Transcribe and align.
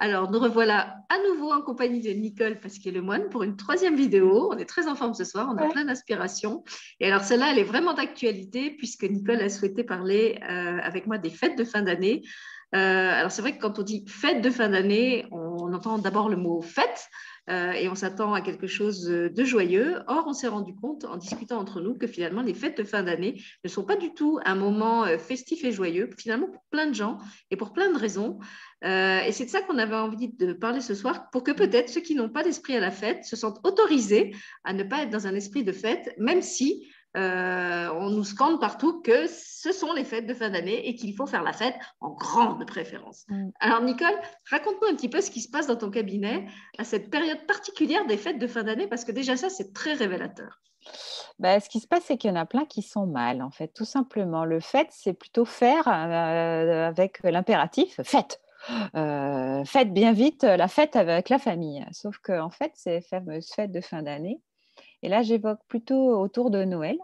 Alors, 0.00 0.30
nous 0.30 0.38
revoilà 0.38 0.98
à 1.08 1.18
nouveau 1.28 1.52
en 1.52 1.60
compagnie 1.60 2.00
de 2.00 2.10
Nicole 2.10 2.60
Pasquier-Lemoine 2.60 3.28
pour 3.30 3.42
une 3.42 3.56
troisième 3.56 3.96
vidéo. 3.96 4.48
On 4.52 4.56
est 4.56 4.64
très 4.64 4.86
en 4.86 4.94
forme 4.94 5.14
ce 5.14 5.24
soir, 5.24 5.48
on 5.52 5.56
a 5.56 5.68
plein 5.68 5.84
d'inspiration. 5.84 6.62
Et 7.00 7.06
alors, 7.06 7.22
celle-là, 7.22 7.50
elle 7.50 7.58
est 7.58 7.64
vraiment 7.64 7.94
d'actualité 7.94 8.70
puisque 8.70 9.04
Nicole 9.04 9.40
a 9.40 9.48
souhaité 9.48 9.82
parler 9.82 10.38
euh, 10.42 10.78
avec 10.82 11.06
moi 11.06 11.18
des 11.18 11.30
fêtes 11.30 11.58
de 11.58 11.64
fin 11.64 11.82
d'année. 11.82 12.22
Euh, 12.74 12.78
alors, 13.12 13.30
c'est 13.30 13.42
vrai 13.42 13.56
que 13.56 13.60
quand 13.60 13.78
on 13.78 13.82
dit 13.82 14.04
fête 14.06 14.42
de 14.42 14.50
fin 14.50 14.68
d'année, 14.68 15.26
on 15.30 15.72
entend 15.72 15.98
d'abord 15.98 16.28
le 16.28 16.36
mot 16.36 16.60
fête. 16.60 17.08
Euh, 17.50 17.72
et 17.72 17.88
on 17.88 17.94
s'attend 17.94 18.34
à 18.34 18.42
quelque 18.42 18.66
chose 18.66 19.04
de 19.06 19.44
joyeux. 19.44 20.00
Or, 20.06 20.24
on 20.26 20.34
s'est 20.34 20.48
rendu 20.48 20.74
compte 20.74 21.06
en 21.06 21.16
discutant 21.16 21.58
entre 21.58 21.80
nous 21.80 21.94
que 21.96 22.06
finalement, 22.06 22.42
les 22.42 22.52
fêtes 22.52 22.76
de 22.76 22.84
fin 22.84 23.02
d'année 23.02 23.42
ne 23.64 23.70
sont 23.70 23.84
pas 23.84 23.96
du 23.96 24.12
tout 24.12 24.38
un 24.44 24.54
moment 24.54 25.04
euh, 25.04 25.16
festif 25.16 25.64
et 25.64 25.72
joyeux, 25.72 26.10
finalement 26.18 26.48
pour 26.48 26.62
plein 26.70 26.86
de 26.86 26.94
gens 26.94 27.16
et 27.50 27.56
pour 27.56 27.72
plein 27.72 27.90
de 27.90 27.96
raisons. 27.96 28.38
Et 28.82 29.32
c'est 29.32 29.46
de 29.46 29.50
ça 29.50 29.62
qu'on 29.62 29.78
avait 29.78 29.96
envie 29.96 30.28
de 30.28 30.52
parler 30.52 30.80
ce 30.80 30.94
soir, 30.94 31.30
pour 31.30 31.42
que 31.42 31.50
peut-être 31.50 31.88
ceux 31.88 32.00
qui 32.00 32.14
n'ont 32.14 32.28
pas 32.28 32.44
d'esprit 32.44 32.76
à 32.76 32.80
la 32.80 32.92
fête 32.92 33.24
se 33.24 33.34
sentent 33.34 33.58
autorisés 33.64 34.36
à 34.62 34.72
ne 34.72 34.84
pas 34.84 35.02
être 35.02 35.10
dans 35.10 35.26
un 35.26 35.34
esprit 35.34 35.64
de 35.64 35.72
fête, 35.72 36.14
même 36.16 36.42
si 36.42 36.86
euh, 37.16 37.88
on 37.94 38.10
nous 38.10 38.24
scande 38.24 38.60
partout 38.60 39.00
que 39.00 39.26
ce 39.26 39.72
sont 39.72 39.92
les 39.92 40.04
fêtes 40.04 40.26
de 40.26 40.34
fin 40.34 40.50
d'année 40.50 40.88
et 40.88 40.94
qu'il 40.94 41.14
faut 41.14 41.26
faire 41.26 41.42
la 41.42 41.52
fête 41.52 41.74
en 42.00 42.10
grande 42.10 42.66
préférence. 42.66 43.24
Mm. 43.28 43.48
Alors 43.60 43.82
Nicole, 43.82 44.14
raconte-nous 44.50 44.88
un 44.88 44.94
petit 44.94 45.08
peu 45.08 45.20
ce 45.20 45.30
qui 45.30 45.40
se 45.40 45.50
passe 45.50 45.66
dans 45.66 45.76
ton 45.76 45.90
cabinet 45.90 46.46
à 46.76 46.84
cette 46.84 47.10
période 47.10 47.46
particulière 47.46 48.06
des 48.06 48.18
fêtes 48.18 48.38
de 48.38 48.46
fin 48.46 48.62
d'année, 48.62 48.86
parce 48.86 49.04
que 49.04 49.12
déjà 49.12 49.36
ça, 49.36 49.48
c'est 49.48 49.72
très 49.72 49.94
révélateur. 49.94 50.60
Bah, 51.38 51.60
ce 51.60 51.68
qui 51.68 51.80
se 51.80 51.86
passe, 51.86 52.04
c'est 52.04 52.18
qu'il 52.18 52.30
y 52.30 52.32
en 52.32 52.36
a 52.36 52.46
plein 52.46 52.64
qui 52.64 52.82
sont 52.82 53.06
mal, 53.06 53.42
en 53.42 53.50
fait, 53.50 53.68
tout 53.68 53.84
simplement. 53.84 54.44
Le 54.44 54.60
fait, 54.60 54.88
c'est 54.90 55.12
plutôt 55.12 55.44
faire 55.44 55.88
euh, 55.88 56.88
avec 56.88 57.22
l'impératif, 57.22 58.00
fête. 58.02 58.40
Euh, 58.96 59.64
faites 59.64 59.92
bien 59.92 60.12
vite 60.12 60.42
la 60.42 60.68
fête 60.68 60.96
avec 60.96 61.28
la 61.28 61.38
famille. 61.38 61.86
Sauf 61.92 62.18
qu'en 62.18 62.46
en 62.46 62.50
fait, 62.50 62.72
ces 62.74 63.00
fameuses 63.00 63.50
fêtes 63.54 63.72
de 63.72 63.80
fin 63.80 64.02
d'année, 64.02 64.40
et 65.02 65.08
là, 65.08 65.22
j'évoque 65.22 65.60
plutôt 65.68 66.18
autour 66.20 66.50
de 66.50 66.64
Noël. 66.64 66.98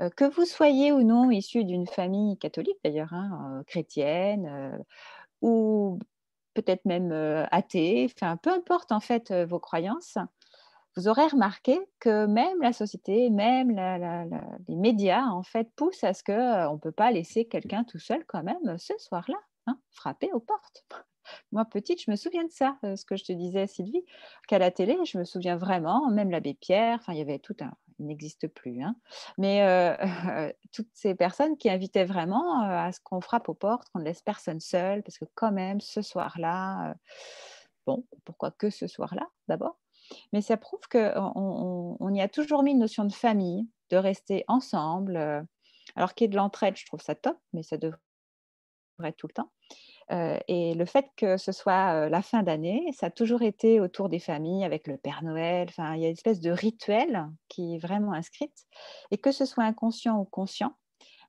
Euh, 0.00 0.10
que 0.10 0.24
vous 0.24 0.44
soyez 0.44 0.92
ou 0.92 1.02
non 1.02 1.30
issu 1.30 1.64
d'une 1.64 1.86
famille 1.86 2.38
catholique, 2.38 2.78
d'ailleurs, 2.84 3.12
hein, 3.12 3.58
euh, 3.60 3.64
chrétienne, 3.64 4.46
euh, 4.46 4.78
ou 5.42 5.98
peut-être 6.54 6.84
même 6.86 7.12
athée, 7.52 8.08
peu 8.42 8.50
importe 8.50 8.90
en 8.90 9.00
fait 9.00 9.32
vos 9.32 9.60
croyances, 9.60 10.18
vous 10.96 11.06
aurez 11.08 11.28
remarqué 11.28 11.78
que 12.00 12.26
même 12.26 12.60
la 12.60 12.72
société, 12.72 13.30
même 13.30 13.70
les 14.68 14.76
médias, 14.76 15.24
en 15.26 15.44
fait, 15.44 15.70
poussent 15.76 16.02
à 16.02 16.14
ce 16.14 16.24
qu'on 16.24 16.74
ne 16.74 16.78
peut 16.78 16.92
pas 16.92 17.12
laisser 17.12 17.44
quelqu'un 17.46 17.84
tout 17.84 18.00
seul 18.00 18.24
quand 18.26 18.42
même 18.42 18.76
ce 18.78 18.94
soir-là, 18.98 19.38
hein, 19.68 19.78
frapper 19.90 20.32
aux 20.32 20.40
portes. 20.40 20.84
Moi, 21.52 21.64
petite, 21.64 22.02
je 22.02 22.10
me 22.10 22.16
souviens 22.16 22.44
de 22.44 22.50
ça, 22.50 22.76
ce 22.82 23.04
que 23.04 23.16
je 23.16 23.24
te 23.24 23.32
disais, 23.32 23.66
Sylvie, 23.66 24.04
qu'à 24.46 24.58
la 24.58 24.70
télé, 24.70 24.96
je 25.04 25.18
me 25.18 25.24
souviens 25.24 25.56
vraiment, 25.56 26.10
même 26.10 26.30
l'abbé 26.30 26.54
Pierre, 26.54 26.98
enfin, 27.00 27.12
il 27.12 27.18
y 27.18 27.22
avait 27.22 27.38
tout 27.38 27.56
un. 27.60 27.72
Il 28.00 28.06
n'existe 28.06 28.46
plus, 28.46 28.80
hein, 28.80 28.94
mais 29.38 29.60
toutes 30.72 30.90
ces 30.92 31.16
personnes 31.16 31.56
qui 31.56 31.68
invitaient 31.68 32.04
vraiment 32.04 32.60
à 32.60 32.92
ce 32.92 33.00
qu'on 33.00 33.20
frappe 33.20 33.48
aux 33.48 33.54
portes, 33.54 33.88
qu'on 33.90 33.98
ne 33.98 34.04
laisse 34.04 34.22
personne 34.22 34.60
seul, 34.60 35.02
parce 35.02 35.18
que 35.18 35.24
quand 35.34 35.50
même, 35.50 35.80
ce 35.80 36.00
soir-là, 36.00 36.94
bon, 37.86 38.04
pourquoi 38.24 38.52
que 38.52 38.70
ce 38.70 38.86
soir-là, 38.86 39.26
d'abord? 39.48 39.78
Mais 40.32 40.42
ça 40.42 40.56
prouve 40.56 40.80
qu'on 40.90 41.96
on, 42.00 42.14
y 42.14 42.20
a 42.20 42.28
toujours 42.28 42.62
mis 42.62 42.72
une 42.72 42.78
notion 42.78 43.04
de 43.04 43.12
famille, 43.12 43.68
de 43.90 43.96
rester 43.96 44.44
ensemble. 44.48 45.46
Alors 45.96 46.14
qu'il 46.14 46.24
y 46.24 46.26
ait 46.26 46.30
de 46.30 46.36
l'entraide, 46.36 46.76
je 46.76 46.86
trouve 46.86 47.00
ça 47.00 47.14
top, 47.14 47.38
mais 47.52 47.62
ça 47.62 47.76
devrait 47.76 47.98
être 49.04 49.16
tout 49.16 49.28
le 49.28 49.34
temps. 49.34 49.50
Euh, 50.10 50.38
et 50.48 50.74
le 50.74 50.84
fait 50.86 51.06
que 51.16 51.36
ce 51.36 51.52
soit 51.52 52.06
euh, 52.06 52.08
la 52.08 52.22
fin 52.22 52.42
d'année, 52.42 52.86
ça 52.92 53.06
a 53.06 53.10
toujours 53.10 53.42
été 53.42 53.80
autour 53.80 54.08
des 54.08 54.18
familles 54.18 54.64
avec 54.64 54.86
le 54.86 54.96
Père 54.96 55.22
Noël. 55.22 55.68
Enfin, 55.68 55.94
il 55.94 56.00
y 56.02 56.04
a 56.04 56.08
une 56.08 56.14
espèce 56.14 56.40
de 56.40 56.50
rituel 56.50 57.26
qui 57.48 57.74
est 57.74 57.78
vraiment 57.78 58.12
inscrite. 58.12 58.66
Et 59.10 59.18
que 59.18 59.32
ce 59.32 59.44
soit 59.44 59.64
inconscient 59.64 60.18
ou 60.18 60.24
conscient, 60.24 60.74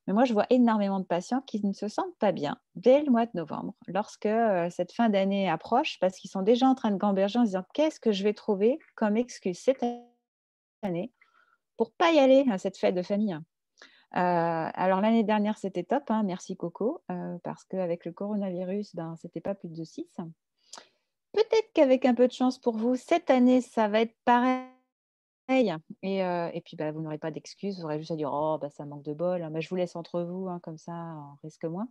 mais 0.07 0.13
moi, 0.13 0.25
je 0.25 0.33
vois 0.33 0.47
énormément 0.49 0.99
de 0.99 1.05
patients 1.05 1.41
qui 1.41 1.63
ne 1.63 1.71
se 1.71 1.87
sentent 1.87 2.17
pas 2.17 2.31
bien 2.31 2.57
dès 2.75 3.03
le 3.03 3.11
mois 3.11 3.27
de 3.27 3.31
novembre, 3.35 3.75
lorsque 3.87 4.25
euh, 4.25 4.67
cette 4.71 4.91
fin 4.91 5.07
d'année 5.09 5.47
approche, 5.47 5.99
parce 5.99 6.17
qu'ils 6.17 6.31
sont 6.31 6.41
déjà 6.41 6.67
en 6.67 6.73
train 6.73 6.89
de 6.89 6.97
gamberger 6.97 7.37
en 7.37 7.43
se 7.43 7.49
disant 7.49 7.65
qu'est-ce 7.73 7.99
que 7.99 8.11
je 8.11 8.23
vais 8.23 8.33
trouver 8.33 8.79
comme 8.95 9.17
excuse 9.17 9.59
cette 9.59 9.83
année 10.81 11.13
pour 11.77 11.91
pas 11.93 12.11
y 12.11 12.19
aller 12.19 12.45
à 12.49 12.57
cette 12.57 12.77
fête 12.77 12.95
de 12.95 13.03
famille? 13.03 13.37
Euh, 14.15 14.69
alors 14.73 15.01
l'année 15.01 15.23
dernière, 15.23 15.57
c'était 15.57 15.83
top, 15.83 16.09
hein, 16.09 16.23
merci 16.23 16.57
Coco, 16.57 17.03
euh, 17.11 17.37
parce 17.43 17.63
qu'avec 17.65 18.05
le 18.05 18.11
coronavirus, 18.11 18.95
ben, 18.95 19.15
c'était 19.17 19.41
pas 19.41 19.53
plus 19.53 19.69
de 19.69 19.83
6. 19.83 20.07
Peut-être 21.31 21.71
qu'avec 21.73 22.05
un 22.05 22.15
peu 22.15 22.27
de 22.27 22.33
chance 22.33 22.57
pour 22.57 22.75
vous, 22.75 22.95
cette 22.95 23.29
année, 23.29 23.61
ça 23.61 23.87
va 23.87 24.01
être 24.01 24.15
pareil. 24.25 24.65
Et, 26.01 26.23
euh, 26.23 26.49
et 26.53 26.61
puis, 26.61 26.75
bah, 26.75 26.91
vous 26.91 27.01
n'aurez 27.01 27.17
pas 27.19 27.31
d'excuses, 27.31 27.77
vous 27.79 27.85
aurez 27.85 27.99
juste 27.99 28.11
à 28.11 28.15
dire 28.15 28.31
Oh, 28.33 28.57
bah, 28.59 28.69
ça 28.69 28.85
manque 28.85 29.03
de 29.03 29.13
bol. 29.13 29.47
Bah, 29.51 29.59
je 29.59 29.69
vous 29.69 29.75
laisse 29.75 29.95
entre 29.95 30.21
vous, 30.21 30.47
hein, 30.47 30.59
comme 30.63 30.77
ça, 30.77 30.93
on 30.93 31.37
risque 31.43 31.65
moins. 31.65 31.87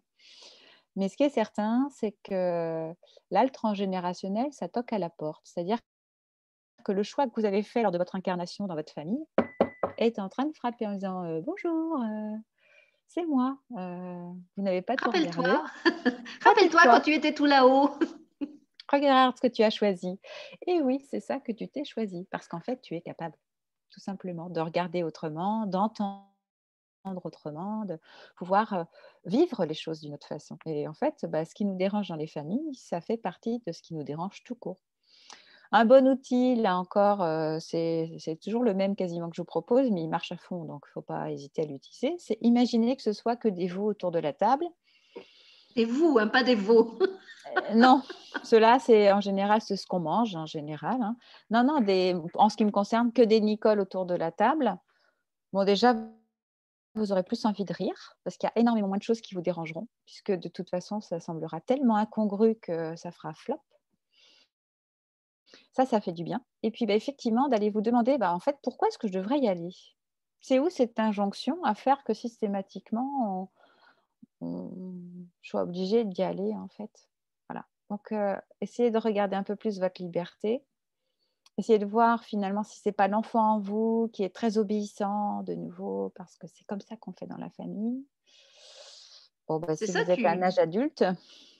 Mais 0.97 1.09
ce 1.09 1.17
qui 1.17 1.23
est 1.23 1.29
certain, 1.29 1.89
c'est 1.95 2.17
que 2.25 2.93
là, 3.31 3.45
le 3.45 3.51
transgénérationnel, 3.51 4.53
ça 4.53 4.69
toque 4.69 4.93
à 4.93 4.99
la 4.99 5.11
porte. 5.11 5.43
C'est-à-dire 5.45 5.79
que 6.85 6.93
le 6.93 7.03
choix 7.05 7.27
que 7.27 7.33
vous 7.37 7.45
avez 7.45 7.63
fait 7.63 7.83
lors 7.83 7.93
de 7.93 7.99
votre 7.99 8.17
incarnation 8.17 8.67
dans 8.67 8.75
votre 8.75 8.93
famille, 8.93 9.25
est 9.97 10.19
en 10.19 10.29
train 10.29 10.47
de 10.47 10.55
frapper 10.55 10.87
en 10.87 10.95
disant 10.95 11.25
euh, 11.25 11.41
Bonjour, 11.41 12.03
euh, 12.03 12.37
c'est 13.07 13.25
moi. 13.25 13.59
Euh, 13.77 14.33
vous 14.57 14.63
n'avez 14.63 14.83
pas 14.83 14.97
tout 14.97 15.07
Rappelle-toi. 15.07 15.65
Rappelle-toi 16.45 16.81
quand 16.85 17.01
tu 17.01 17.15
étais 17.15 17.35
tout 17.35 17.47
là-haut. 17.47 17.91
Regarde 18.93 19.37
ce 19.37 19.43
que 19.43 19.49
tu 19.49 19.63
as 19.63 19.71
choisi. 19.71 20.19
Et 20.67 20.81
oui, 20.81 21.05
c'est 21.11 21.21
ça 21.21 21.41
que 21.41 21.53
tu 21.53 21.69
t'es 21.69 21.85
choisi, 21.85 22.27
parce 22.31 22.49
qu'en 22.49 22.61
fait, 22.61 22.81
tu 22.81 22.95
es 22.95 23.03
capable, 23.03 23.37
tout 23.91 24.01
simplement, 24.01 24.49
de 24.49 24.61
regarder 24.61 25.03
autrement, 25.03 25.67
d'entendre 25.67 26.25
autrement, 27.25 27.85
de 27.85 27.99
pouvoir 28.37 28.87
vivre 29.27 29.67
les 29.67 29.75
choses 29.75 30.01
d'une 30.01 30.15
autre 30.15 30.27
façon. 30.27 30.57
Et 30.65 30.89
en 30.89 30.95
fait, 30.95 31.27
bah, 31.29 31.45
ce 31.45 31.55
qui 31.55 31.67
nous 31.67 31.77
dérange 31.77 32.09
dans 32.09 32.17
les 32.17 32.27
familles, 32.27 32.75
ça 32.75 33.03
fait 33.03 33.19
partie 33.19 33.63
de 33.67 33.73
ce 33.73 33.83
qui 33.83 33.95
nous 33.95 34.05
dérange 34.05 34.43
tout 34.43 34.55
court. 34.55 34.81
Un 35.71 35.85
bon 35.85 36.09
outil, 36.09 36.55
là 36.57 36.79
encore, 36.79 37.23
euh, 37.23 37.59
c'est 37.61 38.39
toujours 38.43 38.63
le 38.63 38.73
même 38.73 38.97
quasiment 38.97 39.29
que 39.29 39.37
je 39.37 39.43
vous 39.43 39.47
propose, 39.47 39.91
mais 39.91 40.03
il 40.03 40.09
marche 40.09 40.33
à 40.33 40.39
fond, 40.39 40.65
donc 40.65 40.85
il 40.87 40.89
ne 40.89 40.93
faut 40.93 41.03
pas 41.03 41.31
hésiter 41.31 41.63
à 41.63 41.65
l'utiliser. 41.67 42.17
C'est 42.19 42.39
imaginer 42.41 42.97
que 42.97 43.03
ce 43.03 43.13
soit 43.13 43.37
que 43.37 43.49
des 43.49 43.67
veaux 43.67 43.85
autour 43.85 44.11
de 44.11 44.19
la 44.19 44.33
table. 44.33 44.65
Des 45.77 45.85
vous, 45.85 46.17
hein, 46.19 46.29
pas 46.29 46.43
des 46.43 46.55
veaux. 46.55 46.99
Euh, 47.01 47.75
non, 47.75 48.03
cela, 48.43 48.79
c'est 48.79 49.13
en 49.13 49.21
général 49.21 49.61
ce 49.61 49.75
qu'on 49.87 50.01
mange, 50.01 50.35
en 50.35 50.47
général. 50.47 51.03
Hein. 51.03 51.17
Non, 51.51 51.65
non, 51.65 51.81
des, 51.81 52.17
en 52.35 52.49
ce 52.49 52.57
qui 52.57 52.65
me 52.65 52.71
concerne, 52.71 53.13
que 53.13 53.23
des 53.23 53.41
Nicoles 53.41 53.81
autour 53.81 54.07
de 54.07 54.15
la 54.15 54.33
table. 54.33 54.77
Bon, 55.53 55.65
déjà, 55.65 55.95
vous 56.95 57.13
aurez 57.13 57.23
plus 57.23 57.45
envie 57.45 57.65
de 57.65 57.73
rire, 57.75 58.17
parce 58.25 58.39
qu'il 58.39 58.49
y 58.49 58.59
a 58.59 58.61
énormément 58.61 58.89
moins 58.89 58.99
de 58.99 59.03
choses 59.03 59.21
qui 59.21 59.35
vous 59.35 59.43
dérangeront, 59.43 59.87
puisque 60.07 60.33
de 60.33 60.49
toute 60.49 60.71
façon, 60.71 61.03
ça 61.03 61.21
semblera 61.21 61.61
tellement 61.61 61.97
incongru 61.97 62.57
que 62.57 62.97
ça 62.97 63.11
fera 63.13 63.35
flop. 63.35 63.61
Ça, 65.73 65.87
ça 65.87 66.01
fait 66.01 66.13
du 66.13 66.25
bien. 66.25 66.45
Et 66.63 66.71
puis, 66.71 66.87
bah, 66.87 66.95
effectivement, 66.95 67.49
d'aller 67.49 67.71
vous 67.71 67.81
demander, 67.81 68.19
bah, 68.19 68.35
en 68.35 68.41
fait, 68.41 68.57
pourquoi 68.63 68.89
est-ce 68.89 68.99
que 68.99 69.09
je 69.09 69.13
devrais 69.13 69.39
y 69.39 69.49
aller? 69.49 69.75
C'est 70.41 70.59
où 70.59 70.71
cette 70.71 70.99
injonction 70.99 71.63
à 71.65 71.75
faire 71.75 72.05
que 72.05 72.15
systématiquement, 72.15 73.51
on, 74.41 74.79
soit 75.43 75.63
obligé 75.63 76.05
d'y 76.05 76.23
aller, 76.23 76.55
en 76.55 76.69
fait? 76.69 77.09
Voilà. 77.49 77.67
Donc, 77.91 78.13
euh, 78.13 78.37
essayez 78.61 78.91
de 78.91 78.99
regarder 78.99 79.37
un 79.37 79.43
peu 79.43 79.57
plus 79.57 79.79
votre 79.81 80.03
liberté. 80.03 80.65
Essayez 81.59 81.81
de 81.81 81.87
voir 81.87 82.23
finalement 82.25 82.63
si 82.63 82.79
ce 82.79 82.89
n'est 82.89 82.93
pas 82.93 83.09
l'enfant 83.09 83.55
en 83.55 83.59
vous 83.59 84.09
qui 84.13 84.23
est 84.23 84.35
très 84.35 84.59
obéissant, 84.59 85.43
de 85.43 85.55
nouveau, 85.55 86.13
parce 86.15 86.37
que 86.37 86.47
c'est 86.47 86.65
comme 86.65 86.81
ça 86.81 86.97
qu'on 86.97 87.13
fait 87.13 87.27
dans 87.27 87.37
la 87.37 87.51
famille. 87.51 88.07
Bon, 89.49 89.59
bah, 89.59 89.75
si 89.77 89.87
vous 89.87 89.97
êtes 89.97 90.25
à 90.25 90.31
un 90.31 90.43
âge 90.43 90.59
adulte, 90.59 91.05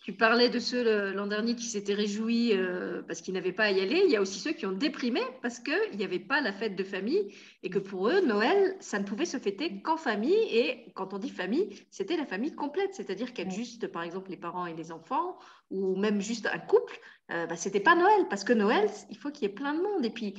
tu 0.09 0.15
parlais 0.15 0.49
de 0.49 0.59
ceux 0.59 1.13
l'an 1.13 1.27
dernier 1.27 1.55
qui 1.55 1.67
s'étaient 1.67 1.93
réjouis 1.93 2.55
euh, 2.55 3.03
parce 3.07 3.21
qu'ils 3.21 3.35
n'avaient 3.35 3.53
pas 3.53 3.65
à 3.65 3.73
y 3.73 3.83
aller. 3.83 4.01
Il 4.07 4.11
y 4.11 4.17
a 4.17 4.23
aussi 4.23 4.41
ceux 4.41 4.55
qui 4.55 4.65
ont 4.65 4.73
déprimé 4.73 5.21
parce 5.43 5.59
qu'il 5.59 5.99
n'y 5.99 6.03
avait 6.03 6.19
pas 6.19 6.41
la 6.41 6.55
fête 6.55 6.77
de 6.77 6.83
famille 6.83 7.35
et 7.63 7.69
que 7.69 7.79
pour 7.79 8.09
eux, 8.09 8.23
Noël, 8.23 8.75
ça 8.81 8.99
ne 8.99 9.05
pouvait 9.05 9.27
se 9.27 9.37
fêter 9.37 9.83
qu'en 9.83 9.99
famille. 9.99 10.33
Et 10.51 10.91
quand 10.95 11.13
on 11.13 11.19
dit 11.19 11.29
famille, 11.29 11.69
c'était 11.91 12.17
la 12.17 12.25
famille 12.25 12.55
complète, 12.55 12.95
c'est-à-dire 12.95 13.35
a 13.37 13.51
juste, 13.51 13.89
par 13.89 14.03
exemple, 14.03 14.31
les 14.31 14.39
parents 14.39 14.65
et 14.65 14.73
les 14.73 14.93
enfants 14.93 15.37
ou 15.71 15.95
même 15.95 16.23
juste 16.23 16.49
un 16.51 16.59
couple. 16.59 16.99
Euh, 17.31 17.45
bah, 17.45 17.57
c'était 17.57 17.79
pas 17.79 17.95
Noël 17.95 18.29
parce 18.31 18.45
que 18.45 18.55
Noël, 18.55 18.89
il 19.11 19.19
faut 19.19 19.31
qu'il 19.31 19.43
y 19.43 19.51
ait 19.51 19.55
plein 19.55 19.75
de 19.75 19.83
monde. 19.83 20.07
Et 20.07 20.11
puis, 20.11 20.33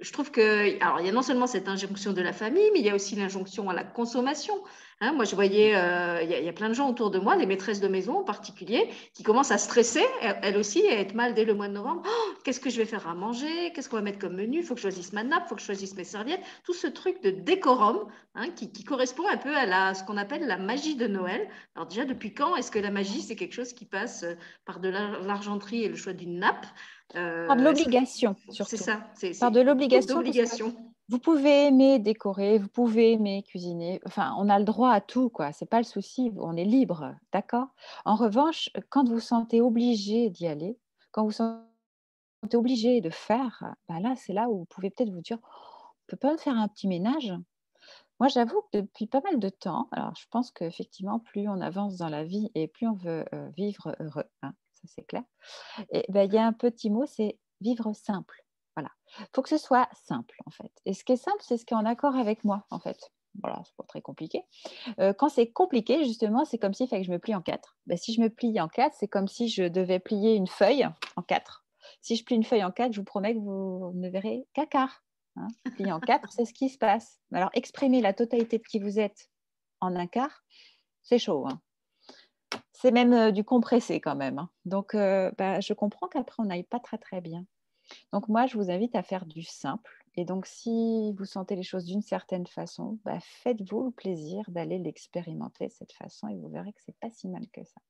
je 0.00 0.12
trouve 0.12 0.30
que, 0.30 0.82
alors, 0.82 1.00
il 1.00 1.06
y 1.06 1.08
a 1.08 1.12
non 1.12 1.22
seulement 1.22 1.46
cette 1.46 1.68
injonction 1.68 2.12
de 2.12 2.22
la 2.22 2.32
famille, 2.32 2.70
mais 2.72 2.80
il 2.80 2.84
y 2.86 2.90
a 2.90 2.94
aussi 2.94 3.16
l'injonction 3.16 3.68
à 3.70 3.74
la 3.74 3.84
consommation. 3.84 4.54
Hein, 5.00 5.12
moi, 5.12 5.24
je 5.24 5.34
voyais, 5.34 5.74
euh, 5.74 6.22
il 6.22 6.30
y, 6.30 6.48
a 6.48 6.52
plein 6.52 6.68
de 6.68 6.74
gens 6.74 6.88
autour 6.88 7.10
de 7.10 7.18
moi, 7.18 7.36
les 7.36 7.46
maîtresses 7.46 7.80
de 7.80 7.88
maison 7.88 8.18
en 8.18 8.24
particulier, 8.24 8.88
qui 9.12 9.22
commencent 9.22 9.50
à 9.50 9.58
stresser, 9.58 10.04
elles 10.20 10.56
aussi, 10.56 10.86
à 10.86 11.00
être 11.00 11.14
mal 11.14 11.34
dès 11.34 11.44
le 11.44 11.54
mois 11.54 11.68
de 11.68 11.72
novembre. 11.72 12.02
Oh, 12.06 12.32
qu'est-ce 12.44 12.60
que 12.60 12.70
je 12.70 12.76
vais 12.76 12.84
faire 12.84 13.08
à 13.08 13.14
manger? 13.14 13.72
Qu'est-ce 13.74 13.88
qu'on 13.88 13.96
va 13.96 14.02
mettre 14.02 14.18
comme 14.18 14.36
menu? 14.36 14.58
Il 14.58 14.62
faut 14.62 14.74
que 14.74 14.80
je 14.80 14.88
choisisse 14.88 15.12
ma 15.12 15.24
nappe, 15.24 15.42
il 15.46 15.48
faut 15.48 15.54
que 15.56 15.60
je 15.60 15.66
choisisse 15.66 15.96
mes 15.96 16.04
serviettes. 16.04 16.42
Tout 16.64 16.74
ce 16.74 16.86
truc 16.86 17.22
de 17.22 17.30
décorum 17.30 18.06
hein, 18.34 18.50
qui, 18.50 18.84
correspond 18.84 19.26
un 19.28 19.36
peu 19.36 19.54
à 19.54 19.94
ce 19.94 20.04
qu'on 20.04 20.16
appelle 20.16 20.46
la 20.46 20.58
magie 20.58 20.96
de 20.96 21.06
Noël. 21.06 21.48
Alors 21.74 21.88
déjà, 21.88 22.04
depuis 22.04 22.32
quand 22.32 22.54
est-ce 22.56 22.70
que 22.70 22.78
la 22.78 22.90
magie, 22.90 23.22
c'est 23.22 23.36
quelque 23.36 23.54
chose 23.54 23.72
qui 23.72 23.86
passe 23.86 24.22
euh, 24.22 24.34
par 24.64 24.78
de 24.78 24.88
l'argenterie 24.88 25.84
et 25.84 25.88
le 25.88 25.96
choix 25.96 26.12
d'une 26.12 26.38
nappe? 26.38 26.66
Euh, 27.16 27.46
Par 27.46 27.56
de 27.56 27.62
l'obligation, 27.62 28.36
surtout. 28.50 28.76
C'est 28.76 29.32
ça. 29.32 29.46
Par 29.46 29.50
de 29.50 29.60
l'obligation. 29.60 30.22
Vous 31.10 31.18
pouvez 31.18 31.66
aimer 31.66 31.98
décorer, 31.98 32.58
vous 32.58 32.68
pouvez 32.68 33.12
aimer 33.12 33.42
cuisiner. 33.42 34.00
Enfin, 34.06 34.34
on 34.38 34.48
a 34.48 34.58
le 34.58 34.64
droit 34.64 34.90
à 34.90 35.02
tout, 35.02 35.28
quoi. 35.28 35.52
C'est 35.52 35.68
pas 35.68 35.78
le 35.78 35.84
souci. 35.84 36.32
On 36.38 36.56
est 36.56 36.64
libre, 36.64 37.14
d'accord? 37.30 37.68
En 38.06 38.14
revanche, 38.14 38.70
quand 38.88 39.06
vous 39.06 39.20
sentez 39.20 39.60
obligé 39.60 40.30
d'y 40.30 40.46
aller, 40.46 40.78
quand 41.12 41.24
vous 41.24 41.30
sentez 41.30 42.56
obligé 42.56 43.02
de 43.02 43.10
faire, 43.10 43.74
ben 43.88 44.00
là, 44.00 44.14
c'est 44.16 44.32
là 44.32 44.48
où 44.48 44.60
vous 44.60 44.64
pouvez 44.64 44.88
peut-être 44.90 45.10
vous 45.10 45.20
dire, 45.20 45.38
on 45.42 46.06
peut 46.06 46.16
pas 46.16 46.36
faire 46.38 46.56
un 46.56 46.68
petit 46.68 46.88
ménage? 46.88 47.34
Moi, 48.20 48.28
j'avoue 48.28 48.62
que 48.72 48.78
depuis 48.78 49.06
pas 49.06 49.20
mal 49.20 49.38
de 49.38 49.48
temps, 49.48 49.88
alors 49.92 50.14
je 50.16 50.24
pense 50.30 50.50
qu'effectivement, 50.52 51.18
plus 51.18 51.48
on 51.48 51.60
avance 51.60 51.96
dans 51.96 52.08
la 52.08 52.24
vie 52.24 52.50
et 52.54 52.68
plus 52.68 52.86
on 52.86 52.94
veut 52.94 53.24
euh, 53.34 53.48
vivre 53.56 53.96
heureux, 54.00 54.24
hein, 54.42 54.54
c'est 54.86 55.04
clair. 55.04 55.24
Et 55.92 56.04
ben, 56.08 56.22
il 56.22 56.32
y 56.32 56.38
a 56.38 56.46
un 56.46 56.52
petit 56.52 56.90
mot, 56.90 57.06
c'est 57.06 57.38
vivre 57.60 57.92
simple. 57.92 58.44
Voilà. 58.76 58.90
Il 59.20 59.26
faut 59.34 59.42
que 59.42 59.48
ce 59.48 59.58
soit 59.58 59.88
simple, 60.06 60.36
en 60.46 60.50
fait. 60.50 60.72
Et 60.84 60.94
ce 60.94 61.04
qui 61.04 61.12
est 61.12 61.16
simple, 61.16 61.38
c'est 61.40 61.56
ce 61.56 61.64
qui 61.64 61.74
est 61.74 61.76
en 61.76 61.84
accord 61.84 62.16
avec 62.16 62.44
moi, 62.44 62.66
en 62.70 62.80
fait. 62.80 63.12
Voilà, 63.40 63.60
c'est 63.64 63.74
pas 63.76 63.84
très 63.84 64.00
compliqué. 64.00 64.42
Euh, 65.00 65.12
quand 65.12 65.28
c'est 65.28 65.50
compliqué, 65.50 66.04
justement, 66.04 66.44
c'est 66.44 66.58
comme 66.58 66.72
s'il 66.72 66.88
fallait 66.88 67.02
que 67.02 67.06
je 67.06 67.12
me 67.12 67.18
plie 67.18 67.34
en 67.34 67.42
quatre. 67.42 67.76
Ben, 67.86 67.96
si 67.96 68.14
je 68.14 68.20
me 68.20 68.30
plie 68.30 68.60
en 68.60 68.68
quatre, 68.68 68.94
c'est 68.98 69.08
comme 69.08 69.28
si 69.28 69.48
je 69.48 69.64
devais 69.64 69.98
plier 69.98 70.34
une 70.34 70.46
feuille 70.46 70.86
en 71.16 71.22
quatre. 71.22 71.64
Si 72.00 72.16
je 72.16 72.24
plie 72.24 72.36
une 72.36 72.44
feuille 72.44 72.64
en 72.64 72.70
quatre, 72.70 72.92
je 72.92 73.00
vous 73.00 73.04
promets 73.04 73.34
que 73.34 73.40
vous 73.40 73.92
ne 73.94 74.08
verrez 74.08 74.46
qu'un 74.52 74.66
quart. 74.66 75.02
Hein. 75.36 75.48
Plier 75.74 75.92
en 75.92 76.00
quatre, 76.00 76.30
c'est 76.32 76.44
ce 76.44 76.54
qui 76.54 76.68
se 76.68 76.78
passe. 76.78 77.18
Alors, 77.32 77.50
exprimer 77.54 78.00
la 78.00 78.12
totalité 78.12 78.58
de 78.58 78.62
qui 78.62 78.78
vous 78.78 79.00
êtes 79.00 79.30
en 79.80 79.96
un 79.96 80.06
quart, 80.06 80.44
c'est 81.02 81.18
chaud. 81.18 81.46
Hein. 81.48 81.60
C'est 82.74 82.90
même 82.90 83.12
euh, 83.12 83.30
du 83.30 83.44
compressé 83.44 84.00
quand 84.00 84.16
même. 84.16 84.38
Hein. 84.38 84.50
Donc, 84.66 84.94
euh, 84.94 85.30
bah, 85.38 85.60
je 85.60 85.72
comprends 85.72 86.08
qu'après, 86.08 86.42
on 86.42 86.46
n'aille 86.46 86.64
pas 86.64 86.80
très 86.80 86.98
très 86.98 87.20
bien. 87.20 87.46
Donc 88.12 88.28
moi, 88.28 88.46
je 88.46 88.56
vous 88.56 88.70
invite 88.70 88.96
à 88.96 89.02
faire 89.02 89.26
du 89.26 89.42
simple. 89.42 90.04
Et 90.16 90.24
donc, 90.24 90.46
si 90.46 91.12
vous 91.12 91.24
sentez 91.24 91.56
les 91.56 91.62
choses 91.62 91.84
d'une 91.84 92.02
certaine 92.02 92.46
façon, 92.46 92.98
bah, 93.04 93.18
faites-vous 93.20 93.86
le 93.86 93.90
plaisir 93.90 94.44
d'aller 94.48 94.78
l'expérimenter 94.78 95.68
de 95.68 95.72
cette 95.72 95.92
façon 95.92 96.28
et 96.28 96.36
vous 96.36 96.48
verrez 96.48 96.72
que 96.72 96.80
c'est 96.84 96.96
pas 96.98 97.10
si 97.10 97.28
mal 97.28 97.46
que 97.52 97.64
ça. 97.64 97.80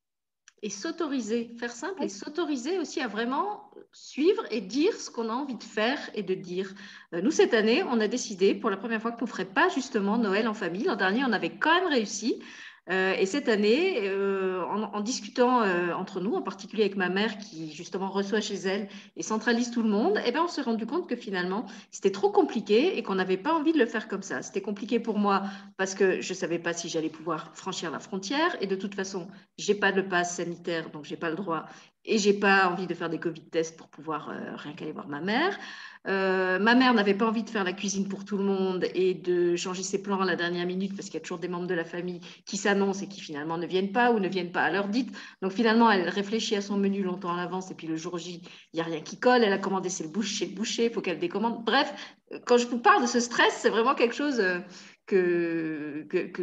Et 0.62 0.70
s'autoriser, 0.70 1.54
faire 1.58 1.72
simple 1.72 2.02
et 2.02 2.08
s'autoriser 2.08 2.78
aussi 2.78 3.00
à 3.00 3.08
vraiment 3.08 3.70
suivre 3.92 4.42
et 4.50 4.62
dire 4.62 4.94
ce 4.94 5.10
qu'on 5.10 5.28
a 5.28 5.32
envie 5.34 5.56
de 5.56 5.62
faire 5.62 5.98
et 6.14 6.22
de 6.22 6.32
dire. 6.32 6.72
Euh, 7.12 7.20
nous, 7.20 7.30
cette 7.30 7.52
année, 7.52 7.82
on 7.82 8.00
a 8.00 8.08
décidé 8.08 8.54
pour 8.54 8.70
la 8.70 8.78
première 8.78 9.02
fois 9.02 9.12
qu'on 9.12 9.26
ne 9.26 9.30
ferait 9.30 9.44
pas 9.44 9.68
justement 9.68 10.16
Noël 10.16 10.48
en 10.48 10.54
famille. 10.54 10.84
L'an 10.84 10.96
dernier, 10.96 11.22
on 11.24 11.32
avait 11.32 11.58
quand 11.58 11.74
même 11.74 11.92
réussi. 11.92 12.42
Euh, 12.90 13.14
et 13.14 13.24
cette 13.24 13.48
année, 13.48 14.08
euh, 14.08 14.62
en, 14.62 15.00
discutant 15.00 15.62
euh, 15.62 15.94
entre 15.94 16.20
nous, 16.20 16.34
en 16.34 16.42
particulier 16.42 16.82
avec 16.82 16.96
ma 16.96 17.08
mère 17.08 17.38
qui 17.38 17.72
justement 17.72 18.10
reçoit 18.10 18.42
chez 18.42 18.56
elle 18.56 18.88
et 19.16 19.22
centralise 19.22 19.70
tout 19.70 19.82
le 19.82 19.88
monde, 19.88 20.20
eh 20.26 20.32
ben, 20.32 20.42
on 20.44 20.48
s'est 20.48 20.62
rendu 20.62 20.84
compte 20.84 21.08
que 21.08 21.16
finalement, 21.16 21.64
c'était 21.90 22.10
trop 22.10 22.30
compliqué 22.30 22.98
et 22.98 23.02
qu'on 23.02 23.14
n'avait 23.14 23.38
pas 23.38 23.54
envie 23.54 23.72
de 23.72 23.78
le 23.78 23.86
faire 23.86 24.06
comme 24.06 24.22
ça. 24.22 24.42
C'était 24.42 24.60
compliqué 24.60 25.00
pour 25.00 25.18
moi 25.18 25.44
parce 25.78 25.94
que 25.94 26.20
je 26.20 26.32
ne 26.32 26.36
savais 26.36 26.58
pas 26.58 26.74
si 26.74 26.90
j'allais 26.90 27.08
pouvoir 27.08 27.56
franchir 27.56 27.90
la 27.90 28.00
frontière 28.00 28.54
et 28.60 28.66
de 28.66 28.76
toute 28.76 28.94
façon, 28.94 29.28
je 29.58 29.72
n'ai 29.72 29.78
pas 29.78 29.92
de 29.92 30.02
passe 30.02 30.36
sanitaire, 30.36 30.90
donc 30.90 31.06
je 31.06 31.10
n'ai 31.10 31.16
pas 31.16 31.30
le 31.30 31.36
droit 31.36 31.64
et 32.04 32.18
j'ai 32.18 32.34
pas 32.34 32.68
envie 32.68 32.86
de 32.86 32.94
faire 32.94 33.10
des 33.10 33.18
Covid 33.18 33.42
tests 33.42 33.76
pour 33.76 33.88
pouvoir 33.88 34.32
rien 34.56 34.72
qu'aller 34.74 34.92
voir 34.92 35.08
ma 35.08 35.20
mère. 35.20 35.58
Euh, 36.06 36.58
ma 36.58 36.74
mère 36.74 36.92
n'avait 36.92 37.14
pas 37.14 37.26
envie 37.26 37.44
de 37.44 37.50
faire 37.50 37.64
la 37.64 37.72
cuisine 37.72 38.08
pour 38.08 38.26
tout 38.26 38.36
le 38.36 38.44
monde 38.44 38.84
et 38.94 39.14
de 39.14 39.56
changer 39.56 39.82
ses 39.82 40.02
plans 40.02 40.20
à 40.20 40.26
la 40.26 40.36
dernière 40.36 40.66
minute 40.66 40.94
parce 40.94 41.06
qu'il 41.06 41.14
y 41.14 41.16
a 41.16 41.20
toujours 41.20 41.38
des 41.38 41.48
membres 41.48 41.66
de 41.66 41.74
la 41.74 41.84
famille 41.84 42.20
qui 42.44 42.58
s'annoncent 42.58 43.02
et 43.02 43.08
qui 43.08 43.20
finalement 43.20 43.56
ne 43.56 43.66
viennent 43.66 43.92
pas 43.92 44.12
ou 44.12 44.18
ne 44.18 44.28
viennent 44.28 44.52
pas 44.52 44.62
à 44.62 44.70
l'heure 44.70 44.88
dite. 44.88 45.16
Donc 45.40 45.52
finalement, 45.52 45.90
elle 45.90 46.08
réfléchit 46.08 46.56
à 46.56 46.60
son 46.60 46.76
menu 46.76 47.02
longtemps 47.02 47.32
à 47.32 47.36
l'avance 47.36 47.70
et 47.70 47.74
puis 47.74 47.86
le 47.86 47.96
jour 47.96 48.18
J, 48.18 48.42
il 48.72 48.76
n'y 48.76 48.80
a 48.80 48.84
rien 48.84 49.00
qui 49.00 49.18
colle. 49.18 49.44
Elle 49.44 49.52
a 49.52 49.58
commandé 49.58 49.88
ses 49.88 50.06
bouches 50.06 50.34
chez 50.34 50.46
le 50.46 50.52
boucher, 50.52 50.86
il 50.86 50.90
faut 50.90 51.00
qu'elle 51.00 51.18
décommande. 51.18 51.64
Bref, 51.64 51.94
quand 52.44 52.58
je 52.58 52.66
vous 52.66 52.78
parle 52.78 53.02
de 53.02 53.08
ce 53.08 53.20
stress, 53.20 53.54
c'est 53.56 53.70
vraiment 53.70 53.94
quelque 53.94 54.14
chose 54.14 54.40
euh, 54.40 54.58
que, 55.06 56.06
que, 56.08 56.18
que, 56.28 56.42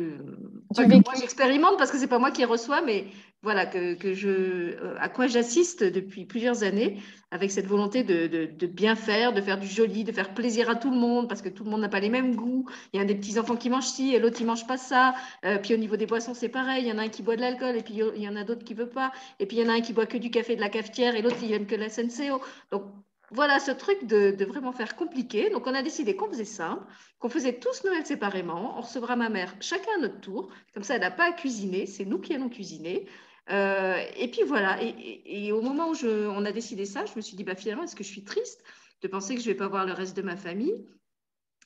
moi 0.78 1.14
j'expérimente 1.20 1.78
parce 1.78 1.92
que 1.92 1.98
c'est 1.98 2.08
pas 2.08 2.20
moi 2.20 2.32
qui 2.32 2.46
reçois, 2.46 2.82
mais 2.82 3.08
voilà, 3.44 3.66
que, 3.66 3.96
que 3.96 4.14
je, 4.14 4.30
euh, 4.30 4.96
à 5.00 5.10
quoi 5.10 5.26
j'assiste 5.26 5.84
depuis 5.84 6.26
plusieurs 6.26 6.64
années 6.64 7.02
avec 7.32 7.50
cette 7.50 7.66
volonté 7.66 8.04
de, 8.04 8.28
de, 8.28 8.68
bien 8.68 8.96
faire, 8.96 9.34
de 9.34 9.42
faire 9.42 9.58
du 9.58 9.66
joli, 9.66 10.04
de 10.04 10.12
faire 10.12 10.34
plaisir 10.36 10.70
à 10.70 10.76
tout 10.76 10.92
le 10.92 10.98
monde 10.98 11.28
parce 11.28 11.42
que 11.42 11.50
tout 11.50 11.64
le 11.64 11.72
monde 11.72 11.82
n'a 11.82 11.90
pas 11.90 12.00
les 12.00 12.10
mêmes 12.10 12.36
goûts. 12.36 12.68
Il 12.94 13.00
y 13.00 13.04
a 13.04 13.06
des 13.06 13.16
petits 13.16 13.40
enfants 13.40 13.56
qui 13.56 13.72
mangent 13.72 13.88
ci 13.88 14.14
et 14.14 14.20
l'autre 14.20 14.38
qui 14.38 14.44
mange 14.44 14.68
pas 14.68 14.78
ça. 14.78 15.16
Euh, 15.46 15.58
puis 15.58 15.74
au 15.74 15.78
niveau 15.78 15.96
des 15.96 16.06
boissons, 16.06 16.36
c'est 16.36 16.50
pareil. 16.50 16.84
Il 16.84 16.90
y 16.90 16.92
en 16.92 17.00
a 17.00 17.04
un 17.04 17.10
qui 17.10 17.24
boit 17.24 17.36
de 17.36 17.42
l'alcool 17.42 17.76
et 17.78 17.82
puis 17.82 17.96
il 18.16 18.22
y 18.22 18.30
en 18.30 18.36
a 18.36 18.44
d'autres 18.44 18.64
qui 18.64 18.76
veut 18.76 18.90
pas. 18.90 19.12
Et 19.40 19.48
puis 19.48 19.58
il 19.58 19.64
y 19.64 19.66
en 19.66 19.70
a 19.70 19.76
un 19.78 19.82
qui 19.82 19.94
boit 19.94 20.06
que 20.06 20.18
du 20.18 20.30
café 20.30 20.56
de 20.56 20.62
la 20.62 20.70
cafetière 20.70 21.16
et 21.16 21.24
l'autre 21.24 21.38
il 21.42 21.52
aime 21.54 21.66
que 21.66 21.76
la 21.76 21.90
SNCO. 21.90 22.42
Donc 22.72 22.84
voilà 23.32 23.60
ce 23.60 23.72
truc 23.72 24.06
de, 24.06 24.32
de, 24.32 24.46
vraiment 24.46 24.72
faire 24.74 24.96
compliqué. 24.96 25.50
Donc, 25.50 25.66
on 25.66 25.74
a 25.74 25.82
décidé 25.82 26.16
qu'on 26.16 26.30
faisait 26.30 26.46
simple, 26.46 26.84
qu'on 27.20 27.30
faisait 27.30 27.60
tous 27.60 27.84
Noël 27.86 28.06
séparément. 28.06 28.78
On 28.78 28.82
recevra 28.82 29.16
ma 29.16 29.30
mère 29.30 29.56
chacun 29.62 29.92
à 29.98 30.02
notre 30.02 30.20
tour. 30.20 30.50
Comme 30.74 30.84
ça, 30.84 30.96
elle 30.96 31.02
n'a 31.02 31.12
pas 31.12 31.30
à 31.30 31.32
cuisiner. 31.32 31.86
C'est 31.86 32.06
nous 32.06 32.20
qui 32.20 32.34
allons 32.34 32.50
cuisiner. 32.50 33.08
Euh, 33.50 34.04
et 34.18 34.30
puis 34.30 34.44
voilà. 34.44 34.80
Et, 34.82 35.52
au 35.52 35.62
moment 35.62 35.92
où 35.92 35.96
on 36.06 36.46
a 36.46 36.52
décidé 36.52 36.86
ça, 36.86 37.06
je 37.06 37.14
me 37.16 37.22
suis 37.22 37.36
dit, 37.36 37.44
bah, 37.44 37.56
finalement, 37.56 37.84
est-ce 37.84 37.96
que 37.96 38.04
je 38.04 38.10
suis 38.10 38.24
triste 38.24 38.64
de 39.02 39.08
penser 39.08 39.36
que 39.36 39.42
je 39.42 39.48
ne 39.48 39.54
vais 39.54 39.58
pas 39.58 39.68
voir 39.68 39.86
le 39.86 39.94
reste 39.94 40.16
de 40.16 40.22
ma 40.22 40.36
famille? 40.36 40.86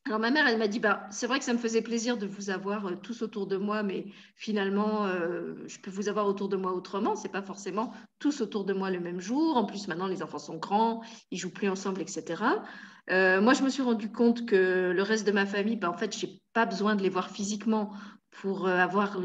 Alors 0.07 0.19
ma 0.19 0.29
mère, 0.29 0.45
elle 0.47 0.59
m'a 0.59 0.67
dit, 0.67 0.79
bah, 0.79 1.07
c'est 1.09 1.25
vrai 1.25 1.39
que 1.39 1.45
ça 1.45 1.53
me 1.53 1.57
faisait 1.57 1.81
plaisir 1.81 2.15
de 2.17 2.27
vous 2.27 2.51
avoir 2.51 2.85
euh, 2.85 2.95
tous 2.95 3.23
autour 3.23 3.47
de 3.47 3.57
moi, 3.57 3.81
mais 3.81 4.05
finalement, 4.35 5.05
euh, 5.05 5.55
je 5.65 5.79
peux 5.79 5.89
vous 5.89 6.09
avoir 6.09 6.27
autour 6.27 6.47
de 6.47 6.55
moi 6.55 6.73
autrement. 6.73 7.15
C'est 7.15 7.31
pas 7.31 7.41
forcément 7.41 7.91
tous 8.19 8.39
autour 8.41 8.65
de 8.65 8.73
moi 8.73 8.91
le 8.91 8.99
même 8.99 9.19
jour. 9.19 9.57
En 9.57 9.65
plus, 9.65 9.87
maintenant, 9.87 10.05
les 10.05 10.21
enfants 10.21 10.37
sont 10.37 10.57
grands, 10.57 11.01
ils 11.31 11.39
jouent 11.39 11.51
plus 11.51 11.69
ensemble, 11.69 12.01
etc. 12.01 12.43
Euh, 13.09 13.41
moi, 13.41 13.53
je 13.53 13.63
me 13.63 13.69
suis 13.69 13.81
rendu 13.81 14.11
compte 14.11 14.45
que 14.45 14.91
le 14.95 15.01
reste 15.01 15.25
de 15.25 15.31
ma 15.31 15.47
famille, 15.47 15.75
bah, 15.75 15.89
en 15.89 15.97
fait, 15.97 16.15
j'ai 16.15 16.39
pas 16.53 16.67
besoin 16.67 16.95
de 16.95 17.01
les 17.01 17.09
voir 17.09 17.31
physiquement 17.31 17.91
pour 18.29 18.67
avoir 18.67 19.19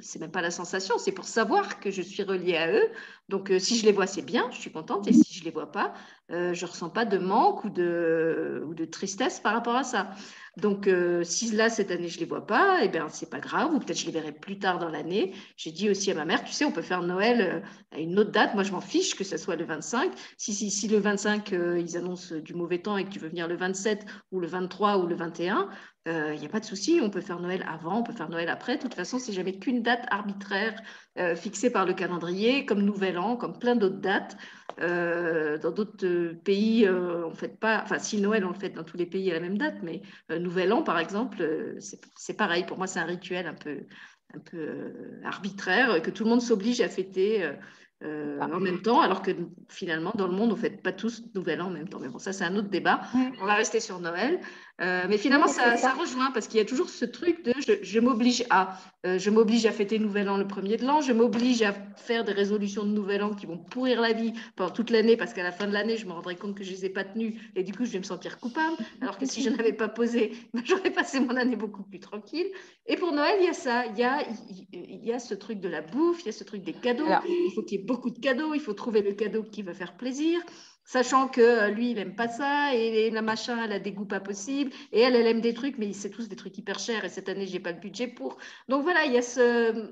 c'est 0.00 0.18
même 0.18 0.30
pas 0.30 0.42
la 0.42 0.50
sensation, 0.50 0.98
c'est 0.98 1.12
pour 1.12 1.24
savoir 1.24 1.80
que 1.80 1.90
je 1.90 2.02
suis 2.02 2.22
reliée 2.22 2.56
à 2.56 2.70
eux. 2.70 2.88
Donc, 3.28 3.50
euh, 3.50 3.58
si 3.58 3.78
je 3.78 3.86
les 3.86 3.92
vois, 3.92 4.06
c'est 4.06 4.22
bien, 4.22 4.50
je 4.50 4.58
suis 4.58 4.72
contente. 4.72 5.08
Et 5.08 5.12
si 5.12 5.32
je 5.32 5.44
les 5.44 5.50
vois 5.50 5.72
pas, 5.72 5.94
euh, 6.30 6.52
je 6.52 6.66
ressens 6.66 6.90
pas 6.90 7.04
de 7.04 7.16
manque 7.16 7.64
ou 7.64 7.70
de, 7.70 8.62
ou 8.66 8.74
de 8.74 8.84
tristesse 8.84 9.40
par 9.40 9.54
rapport 9.54 9.76
à 9.76 9.84
ça. 9.84 10.10
Donc, 10.56 10.86
euh, 10.86 11.22
si 11.24 11.50
là, 11.52 11.70
cette 11.70 11.90
année, 11.90 12.08
je 12.08 12.18
les 12.18 12.26
vois 12.26 12.46
pas, 12.46 12.80
eh 12.82 12.88
bien, 12.88 13.08
c'est 13.08 13.30
pas 13.30 13.40
grave. 13.40 13.72
Ou 13.72 13.78
peut-être 13.78 13.98
je 13.98 14.06
les 14.06 14.12
verrai 14.12 14.32
plus 14.32 14.58
tard 14.58 14.78
dans 14.78 14.88
l'année. 14.88 15.32
J'ai 15.56 15.70
dit 15.70 15.88
aussi 15.88 16.10
à 16.10 16.14
ma 16.14 16.24
mère, 16.24 16.44
tu 16.44 16.52
sais, 16.52 16.64
on 16.64 16.72
peut 16.72 16.82
faire 16.82 17.02
Noël 17.02 17.62
à 17.92 17.98
une 17.98 18.18
autre 18.18 18.32
date. 18.32 18.54
Moi, 18.54 18.64
je 18.64 18.72
m'en 18.72 18.80
fiche 18.80 19.14
que 19.14 19.24
ce 19.24 19.38
soit 19.38 19.56
le 19.56 19.64
25. 19.64 20.12
Si, 20.36 20.52
si, 20.52 20.70
si 20.70 20.88
le 20.88 20.98
25, 20.98 21.52
ils 21.52 21.96
annoncent 21.96 22.34
du 22.34 22.54
mauvais 22.54 22.78
temps 22.78 22.96
et 22.96 23.04
que 23.04 23.10
tu 23.10 23.18
veux 23.18 23.28
venir 23.28 23.48
le 23.48 23.56
27 23.56 24.04
ou 24.32 24.40
le 24.40 24.46
23 24.46 24.98
ou 24.98 25.06
le 25.06 25.14
21, 25.14 25.68
il 26.06 26.12
euh, 26.12 26.34
n'y 26.34 26.46
a 26.46 26.48
pas 26.48 26.60
de 26.60 26.64
souci, 26.64 26.98
on 27.02 27.10
peut 27.10 27.20
faire 27.20 27.40
Noël 27.40 27.62
avant, 27.68 27.98
on 27.98 28.02
peut 28.02 28.14
faire 28.14 28.30
Noël 28.30 28.48
après. 28.48 28.78
De 28.78 28.82
toute 28.82 28.94
façon, 28.94 29.18
c'est 29.18 29.34
jamais 29.34 29.58
qu'une 29.58 29.82
date 29.82 30.06
arbitraire 30.10 30.80
euh, 31.18 31.36
fixée 31.36 31.68
par 31.68 31.84
le 31.84 31.92
calendrier, 31.92 32.64
comme 32.64 32.80
Nouvel 32.80 33.18
An, 33.18 33.36
comme 33.36 33.58
plein 33.58 33.76
d'autres 33.76 34.00
dates. 34.00 34.38
Euh, 34.80 35.58
dans 35.58 35.72
d'autres 35.72 36.32
pays, 36.42 36.88
on 36.88 37.34
fait 37.34 37.60
pas. 37.60 37.82
Enfin, 37.82 37.98
si 37.98 38.18
Noël, 38.18 38.46
on 38.46 38.48
le 38.48 38.54
fait 38.54 38.70
dans 38.70 38.84
tous 38.84 38.96
les 38.96 39.04
pays 39.04 39.30
à 39.30 39.34
la 39.34 39.40
même 39.40 39.58
date, 39.58 39.82
mais 39.82 40.00
Nouvel 40.30 40.72
An, 40.72 40.82
par 40.82 40.98
exemple, 40.98 41.76
c'est 41.78 42.36
pareil. 42.36 42.64
Pour 42.64 42.78
moi, 42.78 42.86
c'est 42.86 43.00
un 43.00 43.04
rituel 43.04 43.46
un 43.46 43.54
peu, 43.54 43.80
un 44.34 44.38
peu 44.38 44.94
arbitraire 45.22 46.00
que 46.00 46.10
tout 46.10 46.24
le 46.24 46.30
monde 46.30 46.40
s'oblige 46.40 46.80
à 46.80 46.88
fêter. 46.88 47.46
en 48.02 48.60
même 48.60 48.80
temps, 48.80 49.02
alors 49.02 49.20
que 49.20 49.32
finalement, 49.68 50.12
dans 50.14 50.28
le 50.28 50.32
monde, 50.32 50.52
on 50.52 50.56
ne 50.56 50.60
fête 50.60 50.82
pas 50.82 50.92
tous 50.92 51.24
Nouvel 51.34 51.60
An 51.60 51.66
en 51.66 51.70
même 51.70 51.90
temps. 51.90 52.00
Mais 52.00 52.08
bon, 52.08 52.18
ça, 52.18 52.32
c'est 52.32 52.44
un 52.44 52.56
autre 52.56 52.70
débat. 52.70 53.02
On 53.42 53.44
va 53.44 53.54
rester 53.56 53.80
sur 53.80 54.00
Noël. 54.00 54.40
Euh, 54.80 55.04
mais 55.08 55.18
finalement, 55.18 55.46
ça, 55.46 55.76
ça. 55.76 55.92
rejoint 55.92 56.30
parce 56.30 56.48
qu'il 56.48 56.58
y 56.58 56.62
a 56.62 56.64
toujours 56.64 56.88
ce 56.88 57.04
truc 57.04 57.44
de 57.44 57.52
je, 57.82 58.00
m'oblige 58.00 58.44
à. 58.48 58.78
Euh, 59.06 59.18
je 59.18 59.28
m'oblige 59.28 59.66
à 59.66 59.72
fêter 59.72 59.98
Nouvel 59.98 60.28
An 60.28 60.38
le 60.38 60.46
premier 60.46 60.76
de 60.76 60.86
l'an, 60.86 61.00
je 61.02 61.12
m'oblige 61.12 61.62
à 61.62 61.74
faire 61.96 62.24
des 62.24 62.32
résolutions 62.32 62.84
de 62.84 62.90
Nouvel 62.90 63.22
An 63.22 63.34
qui 63.34 63.46
vont 63.46 63.58
pourrir 63.58 64.00
la 64.00 64.12
vie 64.12 64.32
pendant 64.56 64.70
toute 64.70 64.90
l'année 64.90 65.16
parce 65.16 65.34
qu'à 65.34 65.42
la 65.42 65.52
fin 65.52 65.66
de 65.66 65.72
l'année, 65.72 65.98
je 65.98 66.06
me 66.06 66.12
rendrai 66.12 66.36
compte 66.36 66.54
que 66.54 66.64
je 66.64 66.70
ne 66.70 66.76
les 66.76 66.86
ai 66.86 66.88
pas 66.88 67.04
tenues 67.04 67.38
et 67.56 67.62
du 67.62 67.72
coup, 67.72 67.84
je 67.84 67.90
vais 67.90 67.98
me 67.98 68.04
sentir 68.04 68.38
coupable. 68.38 68.76
Alors 69.02 69.18
que 69.18 69.26
si 69.26 69.42
je 69.42 69.50
n'avais 69.50 69.74
pas 69.74 69.88
posé, 69.88 70.32
ben, 70.54 70.62
j'aurais 70.64 70.90
passé 70.90 71.20
mon 71.20 71.36
année 71.36 71.56
beaucoup 71.56 71.82
plus 71.82 72.00
tranquille. 72.00 72.46
Et 72.86 72.96
pour 72.96 73.12
Noël, 73.12 73.36
il 73.40 73.46
y 73.46 73.50
a 73.50 73.52
ça. 73.52 73.84
Il 73.86 73.98
y 73.98 74.02
a, 74.02 74.22
il 74.72 75.04
y 75.04 75.12
a 75.12 75.18
ce 75.18 75.34
truc 75.34 75.60
de 75.60 75.68
la 75.68 75.82
bouffe, 75.82 76.22
il 76.22 76.26
y 76.26 76.30
a 76.30 76.32
ce 76.32 76.44
truc 76.44 76.62
des 76.62 76.72
cadeaux. 76.72 77.04
il 77.28 77.52
faut 77.54 77.62
qu'il 77.62 77.78
y 77.78 77.82
ait 77.82 77.84
beaucoup 77.84 78.10
de 78.10 78.18
cadeaux, 78.18 78.54
il 78.54 78.60
faut 78.60 78.74
trouver 78.74 79.02
le 79.02 79.12
cadeau 79.12 79.42
qui 79.42 79.62
va 79.62 79.74
faire 79.74 79.96
plaisir 79.96 80.40
sachant 80.90 81.28
que 81.28 81.70
lui, 81.70 81.90
il 81.90 81.94
n'aime 81.94 82.16
pas 82.16 82.26
ça, 82.26 82.74
et 82.74 83.10
la 83.10 83.22
machin, 83.22 83.62
elle 83.62 83.70
a 83.70 83.78
des 83.78 83.92
goûts 83.92 84.06
pas 84.06 84.18
possibles, 84.18 84.72
et 84.90 84.98
elle, 84.98 85.14
elle 85.14 85.28
aime 85.28 85.40
des 85.40 85.54
trucs, 85.54 85.78
mais 85.78 85.92
c'est 85.92 86.10
tous 86.10 86.28
des 86.28 86.34
trucs 86.34 86.58
hyper 86.58 86.80
chers, 86.80 87.04
et 87.04 87.08
cette 87.08 87.28
année, 87.28 87.46
j'ai 87.46 87.60
pas 87.60 87.70
le 87.70 87.78
budget 87.78 88.08
pour. 88.08 88.38
Donc 88.68 88.82
voilà, 88.82 89.04
il 89.04 89.12
y 89.12 89.16
a 89.16 89.22
ce, 89.22 89.88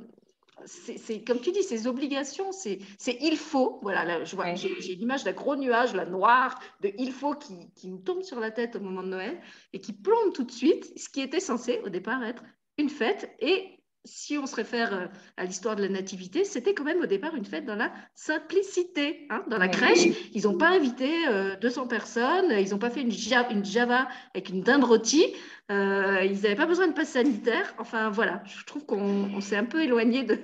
c'est 0.66 1.22
comme 1.22 1.38
tu 1.38 1.52
dis, 1.52 1.62
ces 1.62 1.86
obligations, 1.86 2.50
c'est 2.50 2.80
il 3.06 3.36
faut. 3.36 3.78
Voilà, 3.80 4.24
je 4.24 4.34
vois, 4.34 4.52
j'ai 4.56 4.96
l'image 4.96 5.22
d'un 5.22 5.30
gros 5.30 5.54
nuage, 5.54 5.94
la 5.94 6.04
noire, 6.04 6.58
de 6.80 6.90
il 6.98 7.12
faut 7.12 7.34
qui, 7.36 7.70
qui, 7.76 7.86
nous 7.86 7.98
tombe 7.98 8.22
sur 8.22 8.40
la 8.40 8.50
tête 8.50 8.74
au 8.74 8.80
moment 8.80 9.04
de 9.04 9.10
Noël 9.10 9.40
et 9.72 9.80
qui 9.80 9.92
plombe 9.92 10.32
tout 10.34 10.42
de 10.42 10.50
suite 10.50 10.98
ce 10.98 11.08
qui 11.08 11.20
était 11.20 11.38
censé 11.38 11.80
au 11.84 11.90
départ 11.90 12.24
être 12.24 12.42
une 12.76 12.88
fête. 12.88 13.30
Et 13.38 13.77
si 14.04 14.38
on 14.38 14.46
se 14.46 14.54
réfère 14.54 14.94
euh, 14.94 15.06
à 15.36 15.44
l'histoire 15.44 15.76
de 15.76 15.82
la 15.82 15.88
nativité, 15.88 16.44
c'était 16.44 16.74
quand 16.74 16.84
même 16.84 17.00
au 17.00 17.06
départ 17.06 17.34
une 17.34 17.44
fête 17.44 17.64
dans 17.64 17.74
la 17.74 17.92
simplicité. 18.14 19.26
Hein. 19.30 19.44
Dans 19.48 19.58
la 19.58 19.68
crèche, 19.68 20.06
ils 20.32 20.44
n'ont 20.44 20.56
pas 20.56 20.68
invité 20.68 21.10
200 21.60 21.82
euh, 21.82 21.86
personnes, 21.86 22.52
ils 22.58 22.70
n'ont 22.70 22.78
pas 22.78 22.90
fait 22.90 23.02
une, 23.02 23.12
une, 23.50 23.64
Java 23.64 24.08
avec 24.34 24.48
une 24.48 24.62
dinde 24.62 24.84
rôtie. 24.84 25.34
Euh, 25.70 26.24
ils 26.24 26.40
n'avaient 26.42 26.56
pas 26.56 26.66
besoin 26.66 26.88
de 26.88 26.94
passe 26.94 27.10
sanitaire. 27.10 27.74
Enfin, 27.78 28.10
voilà, 28.10 28.42
je 28.46 28.64
trouve 28.64 28.86
qu'on 28.86 29.40
s'est 29.40 29.56
un 29.56 29.64
peu 29.64 29.82
éloigné 29.82 30.24
de, 30.24 30.38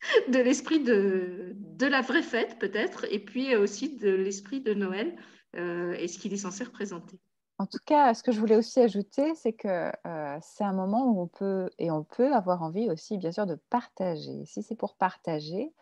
de 0.28 0.38
l'esprit 0.38 0.80
de, 0.80 1.54
de, 1.54 1.86
la 1.86 2.02
vraie 2.02 2.22
fête, 2.22 2.58
peut-être, 2.58 3.06
et 3.10 3.18
puis 3.18 3.56
aussi 3.56 3.96
de 3.96 4.10
l'esprit 4.10 4.60
de 4.60 4.74
Noël 4.74 5.16
euh, 5.56 5.94
et 5.94 6.08
ce 6.08 6.18
qu'il 6.18 6.32
est 6.32 6.38
censé 6.38 6.64
représenter. 6.64 7.18
En 7.58 7.66
tout 7.66 7.78
cas, 7.84 8.14
ce 8.14 8.22
que 8.22 8.30
je 8.30 8.38
voulais 8.38 8.56
aussi 8.56 8.78
ajouter, 8.80 9.34
c'est 9.34 9.52
que 9.52 9.90
euh, 10.06 10.38
c'est 10.40 10.62
un 10.62 10.72
moment 10.72 11.06
où 11.06 11.20
on 11.20 11.26
peut, 11.26 11.70
et 11.78 11.90
on 11.90 12.04
peut 12.04 12.32
avoir 12.32 12.62
envie 12.62 12.88
aussi, 12.88 13.18
bien 13.18 13.32
sûr, 13.32 13.46
de 13.46 13.56
partager. 13.56 14.44
Si 14.46 14.62
c'est 14.62 14.76
pour 14.76 14.94
partager, 14.94 15.72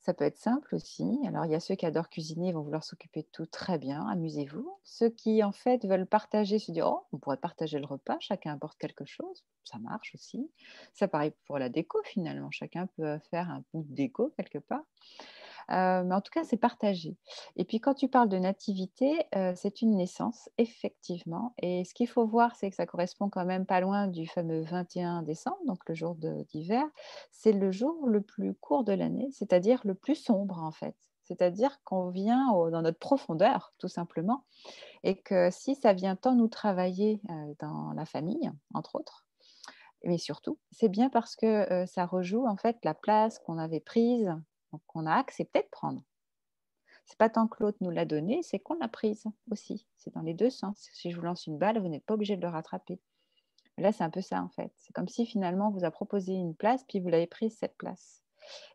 ça 0.00 0.12
peut 0.12 0.24
être 0.24 0.36
simple 0.36 0.74
aussi. 0.74 1.18
Alors, 1.26 1.46
il 1.46 1.52
y 1.52 1.54
a 1.54 1.60
ceux 1.60 1.76
qui 1.76 1.86
adorent 1.86 2.10
cuisiner, 2.10 2.52
vont 2.52 2.60
vouloir 2.60 2.84
s'occuper 2.84 3.22
de 3.22 3.28
tout, 3.32 3.46
très 3.46 3.78
bien, 3.78 4.06
amusez-vous. 4.06 4.78
Ceux 4.84 5.08
qui, 5.08 5.42
en 5.42 5.52
fait, 5.52 5.86
veulent 5.86 6.06
partager, 6.06 6.58
se 6.58 6.72
dire, 6.72 6.86
oh, 6.86 7.06
on 7.10 7.16
pourrait 7.16 7.38
partager 7.38 7.78
le 7.78 7.86
repas, 7.86 8.18
chacun 8.20 8.52
apporte 8.52 8.76
quelque 8.78 9.06
chose, 9.06 9.44
ça 9.64 9.78
marche 9.78 10.14
aussi. 10.14 10.50
Ça 10.92 11.08
pareil 11.08 11.32
pour 11.46 11.58
la 11.58 11.70
déco, 11.70 12.02
finalement, 12.04 12.50
chacun 12.50 12.86
peut 12.98 13.18
faire 13.30 13.48
un 13.48 13.64
bout 13.72 13.82
de 13.82 13.94
déco 13.94 14.34
quelque 14.36 14.58
part. 14.58 14.84
Euh, 15.70 16.02
mais 16.04 16.14
en 16.14 16.20
tout 16.20 16.30
cas, 16.32 16.44
c'est 16.44 16.56
partagé. 16.56 17.16
Et 17.56 17.64
puis, 17.64 17.80
quand 17.80 17.94
tu 17.94 18.08
parles 18.08 18.28
de 18.28 18.38
nativité, 18.38 19.26
euh, 19.34 19.52
c'est 19.56 19.82
une 19.82 19.96
naissance, 19.96 20.48
effectivement. 20.58 21.54
Et 21.58 21.84
ce 21.84 21.94
qu'il 21.94 22.08
faut 22.08 22.26
voir, 22.26 22.54
c'est 22.56 22.70
que 22.70 22.76
ça 22.76 22.86
correspond 22.86 23.28
quand 23.28 23.44
même 23.44 23.66
pas 23.66 23.80
loin 23.80 24.06
du 24.06 24.26
fameux 24.26 24.62
21 24.62 25.22
décembre, 25.22 25.58
donc 25.66 25.80
le 25.88 25.94
jour 25.94 26.16
d'hiver. 26.16 26.84
C'est 27.30 27.52
le 27.52 27.70
jour 27.70 28.06
le 28.06 28.20
plus 28.20 28.54
court 28.54 28.84
de 28.84 28.92
l'année, 28.92 29.28
c'est-à-dire 29.32 29.80
le 29.84 29.94
plus 29.94 30.16
sombre, 30.16 30.62
en 30.62 30.72
fait. 30.72 30.96
C'est-à-dire 31.22 31.82
qu'on 31.84 32.10
vient 32.10 32.48
dans 32.70 32.82
notre 32.82 32.98
profondeur, 32.98 33.72
tout 33.78 33.88
simplement. 33.88 34.44
Et 35.04 35.16
que 35.16 35.48
si 35.50 35.74
ça 35.74 35.94
vient 35.94 36.16
tant 36.16 36.34
nous 36.34 36.48
travailler 36.48 37.22
euh, 37.30 37.54
dans 37.60 37.92
la 37.92 38.04
famille, 38.04 38.50
entre 38.74 38.96
autres, 38.96 39.26
mais 40.06 40.18
surtout, 40.18 40.58
c'est 40.70 40.90
bien 40.90 41.08
parce 41.08 41.34
que 41.34 41.86
ça 41.86 42.04
rejoue 42.04 42.46
en 42.46 42.58
fait 42.58 42.76
la 42.84 42.92
place 42.92 43.38
qu'on 43.38 43.56
avait 43.56 43.80
prise 43.80 44.34
qu'on 44.86 45.06
a 45.06 45.14
accepté 45.14 45.60
de 45.62 45.68
prendre. 45.70 46.02
C'est 47.06 47.18
pas 47.18 47.28
tant 47.28 47.48
que 47.48 47.62
l'autre 47.62 47.78
nous 47.80 47.90
l'a 47.90 48.04
donné, 48.04 48.42
c'est 48.42 48.58
qu'on 48.58 48.74
l'a 48.74 48.88
prise 48.88 49.24
aussi. 49.50 49.86
C'est 49.96 50.14
dans 50.14 50.22
les 50.22 50.34
deux 50.34 50.50
sens. 50.50 50.88
Si 50.92 51.10
je 51.10 51.16
vous 51.16 51.22
lance 51.22 51.46
une 51.46 51.58
balle, 51.58 51.78
vous 51.78 51.88
n'êtes 51.88 52.04
pas 52.04 52.14
obligé 52.14 52.36
de 52.36 52.42
le 52.42 52.48
rattraper. 52.48 52.98
Là, 53.76 53.92
c'est 53.92 54.04
un 54.04 54.10
peu 54.10 54.20
ça 54.20 54.42
en 54.42 54.48
fait. 54.48 54.72
C'est 54.76 54.92
comme 54.92 55.08
si 55.08 55.26
finalement 55.26 55.70
vous 55.70 55.84
a 55.84 55.90
proposé 55.90 56.32
une 56.32 56.54
place, 56.54 56.84
puis 56.84 57.00
vous 57.00 57.08
l'avez 57.08 57.26
prise 57.26 57.56
cette 57.58 57.76
place. 57.76 58.22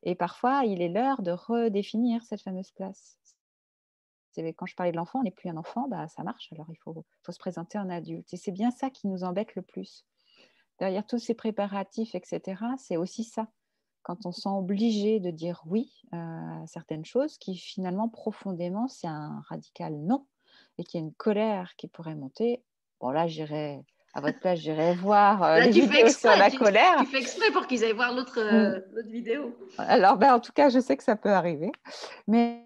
Et 0.04 0.16
parfois, 0.16 0.64
il 0.66 0.82
est 0.82 0.90
l'heure 0.90 1.22
de 1.22 1.32
redéfinir 1.32 2.24
cette 2.24 2.42
fameuse 2.42 2.72
place. 2.72 3.18
Quand 4.56 4.66
je 4.66 4.76
parlais 4.76 4.92
de 4.92 4.98
l'enfant, 4.98 5.20
on 5.20 5.24
n'est 5.24 5.32
plus 5.32 5.50
un 5.50 5.58
enfant, 5.58 5.88
bah, 5.90 6.08
ça 6.08 6.24
marche. 6.24 6.50
Alors 6.54 6.68
il 6.70 6.78
faut, 6.78 7.06
faut 7.24 7.32
se 7.32 7.40
présenter 7.40 7.78
en 7.78 7.90
adulte. 7.90 8.34
Et 8.34 8.38
c'est 8.38 8.52
bien 8.52 8.72
ça 8.72 8.90
qui 8.90 9.08
nous 9.08 9.24
embête 9.24 9.56
le 9.56 9.62
plus. 9.62 10.06
Derrière 10.80 11.06
tous 11.06 11.20
ces 11.20 11.34
préparatifs, 11.34 12.16
etc., 12.16 12.62
c'est 12.78 12.96
aussi 12.96 13.26
ça 13.26 13.48
quand 14.04 14.26
on 14.26 14.32
sent 14.32 14.50
obligé 14.50 15.20
de 15.20 15.32
dire 15.32 15.62
oui 15.66 16.02
à 16.12 16.62
certaines 16.68 17.06
choses, 17.06 17.38
qui 17.38 17.56
finalement 17.58 18.10
profondément 18.10 18.88
c'est 18.88 19.08
un 19.08 19.42
radical 19.48 19.96
non, 19.96 20.26
et 20.78 20.84
qu'il 20.84 21.00
y 21.00 21.04
a 21.04 21.06
une 21.06 21.14
colère 21.14 21.76
qui 21.78 21.88
pourrait 21.88 22.16
monter, 22.16 22.64
bon 23.00 23.10
là 23.10 23.28
j'irai 23.28 23.84
à 24.14 24.22
votre 24.22 24.40
place, 24.40 24.60
j'irai 24.60 24.96
voir 24.96 25.44
euh, 25.44 25.60
les 25.62 25.72
vidéos 25.72 26.10
sur 26.10 26.36
la 26.36 26.50
colère. 26.52 26.98
Tu 27.00 27.06
fais 27.08 27.20
exprès 27.20 27.52
pour 27.52 27.68
qu'ils 27.68 27.84
aillent 27.84 27.94
voir 27.94 28.14
l'autre 28.14 28.40
euh, 28.40 28.80
mm. 29.04 29.10
vidéo. 29.10 29.56
Alors, 29.78 30.18
ben, 30.18 30.34
en 30.34 30.40
tout 30.40 30.52
cas, 30.52 30.70
je 30.70 30.80
sais 30.80 30.98
que 30.98 31.04
ça 31.04 31.16
peut 31.16 31.32
arriver. 31.32 31.72
Mais, 32.28 32.66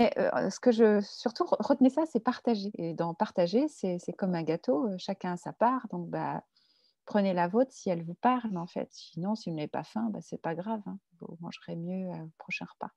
euh, 0.00 0.50
ce 0.50 0.60
que 0.60 0.72
je 0.72 1.00
surtout 1.00 1.44
retenez 1.48 1.90
ça, 1.90 2.02
c'est 2.06 2.20
partager. 2.20 2.70
Et 2.74 2.94
dans 2.94 3.14
partager, 3.14 3.66
c'est 3.68 4.12
comme 4.16 4.34
un 4.34 4.42
gâteau, 4.42 4.90
chacun 4.98 5.32
a 5.32 5.36
sa 5.36 5.52
part. 5.52 5.86
Donc, 5.90 6.08
bah, 6.08 6.42
prenez 7.06 7.32
la 7.32 7.48
vôtre 7.48 7.70
si 7.72 7.88
elle 7.88 8.04
vous 8.04 8.14
parle, 8.14 8.56
en 8.56 8.66
fait. 8.66 8.88
Sinon, 8.90 9.34
si 9.34 9.48
vous 9.48 9.56
n'avez 9.56 9.68
pas 9.68 9.84
faim, 9.84 10.08
bah, 10.10 10.18
c'est 10.20 10.40
pas 10.40 10.54
grave. 10.54 10.82
Hein. 10.86 10.98
Vous 11.20 11.38
mangerez 11.40 11.76
mieux 11.76 12.08
au 12.08 12.30
prochain 12.38 12.66
repas. 12.70 12.92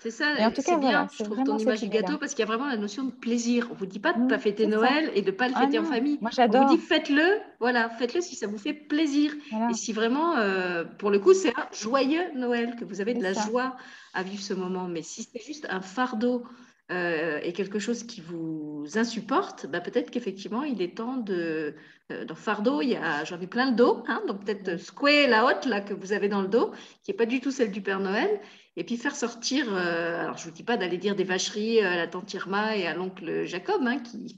C'est 0.00 0.10
ça, 0.10 0.24
en 0.38 0.50
tout 0.50 0.62
cas, 0.62 0.78
bien, 0.78 1.08
je 1.12 1.22
trouve 1.22 1.44
ton 1.44 1.58
image 1.58 1.82
du 1.82 1.90
gâteau 1.90 2.16
parce 2.16 2.32
qu'il 2.32 2.40
y 2.40 2.42
a 2.44 2.46
vraiment 2.46 2.66
la 2.66 2.78
notion 2.78 3.04
de 3.04 3.10
plaisir. 3.10 3.66
On 3.70 3.74
ne 3.74 3.78
vous 3.78 3.86
dit 3.86 3.98
pas 3.98 4.14
de 4.14 4.20
ne 4.20 4.28
pas 4.28 4.38
mmh, 4.38 4.40
fêter 4.40 4.66
Noël 4.66 5.12
et 5.14 5.20
de 5.20 5.30
ne 5.30 5.36
pas 5.36 5.46
le 5.46 5.52
ah 5.54 5.60
fêter 5.60 5.78
en 5.78 5.84
famille. 5.84 6.16
Moi, 6.22 6.30
j'adore. 6.32 6.62
On 6.62 6.68
vous 6.68 6.76
dit 6.76 6.80
faites-le, 6.80 7.38
voilà, 7.60 7.90
faites-le 7.90 8.22
si 8.22 8.34
ça 8.34 8.46
vous 8.46 8.56
fait 8.56 8.72
plaisir. 8.72 9.34
Et 9.70 9.74
si 9.74 9.92
vraiment, 9.92 10.36
euh, 10.36 10.84
pour 10.84 11.10
le 11.10 11.18
coup, 11.18 11.34
c'est 11.34 11.50
un 11.50 11.66
joyeux 11.72 12.32
Noël, 12.34 12.76
que 12.76 12.86
vous 12.86 13.02
avez 13.02 13.12
de 13.12 13.22
la 13.22 13.34
joie 13.34 13.76
à 14.14 14.22
vivre 14.22 14.42
ce 14.42 14.54
moment. 14.54 14.88
Mais 14.88 15.02
si 15.02 15.22
c'est 15.22 15.44
juste 15.44 15.66
un 15.68 15.82
fardeau 15.82 16.44
euh, 16.90 17.38
et 17.42 17.52
quelque 17.52 17.78
chose 17.78 18.02
qui 18.02 18.20
vous 18.20 18.84
insupporte, 18.96 19.66
bah 19.66 19.80
peut-être 19.80 20.10
qu'effectivement, 20.10 20.62
il 20.64 20.82
est 20.82 20.96
temps 20.96 21.16
de... 21.16 21.74
Euh, 22.10 22.24
dans 22.24 22.34
fardeau, 22.34 22.82
j'en 23.24 23.40
ai 23.40 23.46
plein 23.46 23.70
le 23.70 23.76
dos, 23.76 24.02
hein, 24.08 24.20
donc 24.26 24.44
peut-être 24.44 24.80
square 24.80 25.28
la 25.28 25.46
haute 25.46 25.66
là, 25.66 25.80
que 25.80 25.94
vous 25.94 26.12
avez 26.12 26.28
dans 26.28 26.42
le 26.42 26.48
dos, 26.48 26.72
qui 27.04 27.12
n'est 27.12 27.16
pas 27.16 27.26
du 27.26 27.40
tout 27.40 27.52
celle 27.52 27.70
du 27.70 27.80
Père 27.80 28.00
Noël, 28.00 28.40
et 28.76 28.82
puis 28.82 28.96
faire 28.96 29.14
sortir, 29.14 29.66
euh, 29.72 30.20
alors 30.20 30.36
je 30.36 30.46
ne 30.46 30.50
vous 30.50 30.56
dis 30.56 30.64
pas 30.64 30.76
d'aller 30.76 30.98
dire 30.98 31.14
des 31.14 31.22
vacheries 31.22 31.80
à 31.80 31.94
la 31.96 32.08
tante 32.08 32.34
Irma 32.34 32.76
et 32.76 32.88
à 32.88 32.94
l'oncle 32.94 33.44
Jacob, 33.44 33.82
hein, 33.86 34.00
qui, 34.00 34.36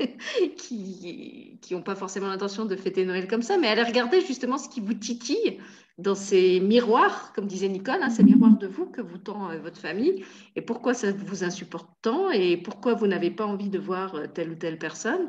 qui 0.56 1.58
n'ont 1.70 1.82
pas 1.82 1.94
forcément 1.94 2.28
l'intention 2.28 2.64
de 2.64 2.76
fêter 2.76 3.04
Noël 3.04 3.28
comme 3.28 3.42
ça, 3.42 3.58
mais 3.58 3.68
aller 3.68 3.82
regarder 3.82 4.20
justement 4.20 4.58
ce 4.58 4.68
qui 4.68 4.80
vous 4.80 4.94
titille 4.94 5.58
dans 6.00 6.14
ces 6.14 6.60
miroirs, 6.60 7.32
comme 7.34 7.46
disait 7.46 7.68
Nicole, 7.68 8.02
hein, 8.02 8.10
ces 8.10 8.22
miroirs 8.22 8.56
de 8.56 8.66
vous 8.66 8.86
que 8.86 9.00
vous 9.00 9.18
tend 9.18 9.50
euh, 9.50 9.58
votre 9.58 9.78
famille, 9.78 10.24
et 10.56 10.62
pourquoi 10.62 10.94
ça 10.94 11.12
vous 11.12 11.44
insupporte 11.44 11.88
tant, 12.02 12.30
et 12.30 12.56
pourquoi 12.56 12.94
vous 12.94 13.06
n'avez 13.06 13.30
pas 13.30 13.46
envie 13.46 13.68
de 13.68 13.78
voir 13.78 14.14
euh, 14.14 14.26
telle 14.26 14.50
ou 14.50 14.54
telle 14.54 14.78
personne. 14.78 15.28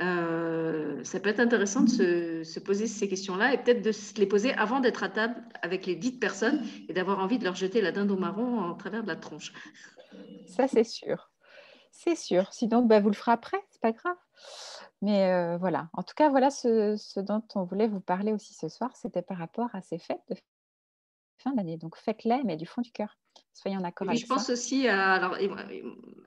Euh, 0.00 1.02
ça 1.04 1.20
peut 1.20 1.30
être 1.30 1.40
intéressant 1.40 1.80
de 1.80 1.88
se, 1.88 2.44
se 2.44 2.60
poser 2.60 2.86
ces 2.86 3.08
questions-là 3.08 3.54
et 3.54 3.58
peut-être 3.58 3.82
de 3.82 3.92
se 3.92 4.14
les 4.20 4.26
poser 4.26 4.52
avant 4.52 4.80
d'être 4.80 5.02
à 5.02 5.08
table 5.08 5.36
avec 5.62 5.86
les 5.86 5.96
dites 5.96 6.20
personnes 6.20 6.62
et 6.88 6.92
d'avoir 6.92 7.18
envie 7.18 7.38
de 7.38 7.44
leur 7.44 7.54
jeter 7.54 7.80
la 7.80 7.92
dinde 7.92 8.10
au 8.10 8.16
marron 8.16 8.58
en 8.58 8.74
travers 8.74 9.02
de 9.02 9.08
la 9.08 9.16
tronche. 9.16 9.52
Ça, 10.46 10.68
c'est 10.68 10.84
sûr. 10.84 11.30
C'est 11.90 12.14
sûr. 12.14 12.52
Sinon, 12.52 12.82
bah, 12.82 13.00
vous 13.00 13.08
le 13.08 13.14
ferez 13.14 13.32
après, 13.32 13.62
pas 13.86 13.92
grave. 13.92 14.16
Mais 15.02 15.30
euh, 15.30 15.56
voilà, 15.58 15.88
en 15.92 16.02
tout 16.02 16.14
cas, 16.16 16.30
voilà 16.30 16.50
ce, 16.50 17.20
dont 17.20 17.42
on 17.54 17.64
voulait 17.64 17.88
vous 17.88 18.00
parler 18.00 18.32
aussi 18.32 18.54
ce 18.54 18.68
soir, 18.68 18.96
c'était 18.96 19.22
par 19.22 19.38
rapport 19.38 19.68
à 19.74 19.82
ces 19.82 19.98
fêtes 19.98 20.22
de 20.30 20.36
fin 21.42 21.52
d'année. 21.52 21.76
Donc 21.76 21.96
faites-les, 21.96 22.42
mais 22.44 22.56
du 22.56 22.66
fond 22.66 22.82
du 22.82 22.90
cœur. 22.90 23.16
Soyez 23.52 23.76
en 23.76 23.84
accord 23.84 24.08
avec 24.08 24.18
ça. 24.18 24.24
Je 24.24 24.28
pense 24.28 24.50
aussi 24.50 24.88
à, 24.88 25.12
alors, 25.12 25.36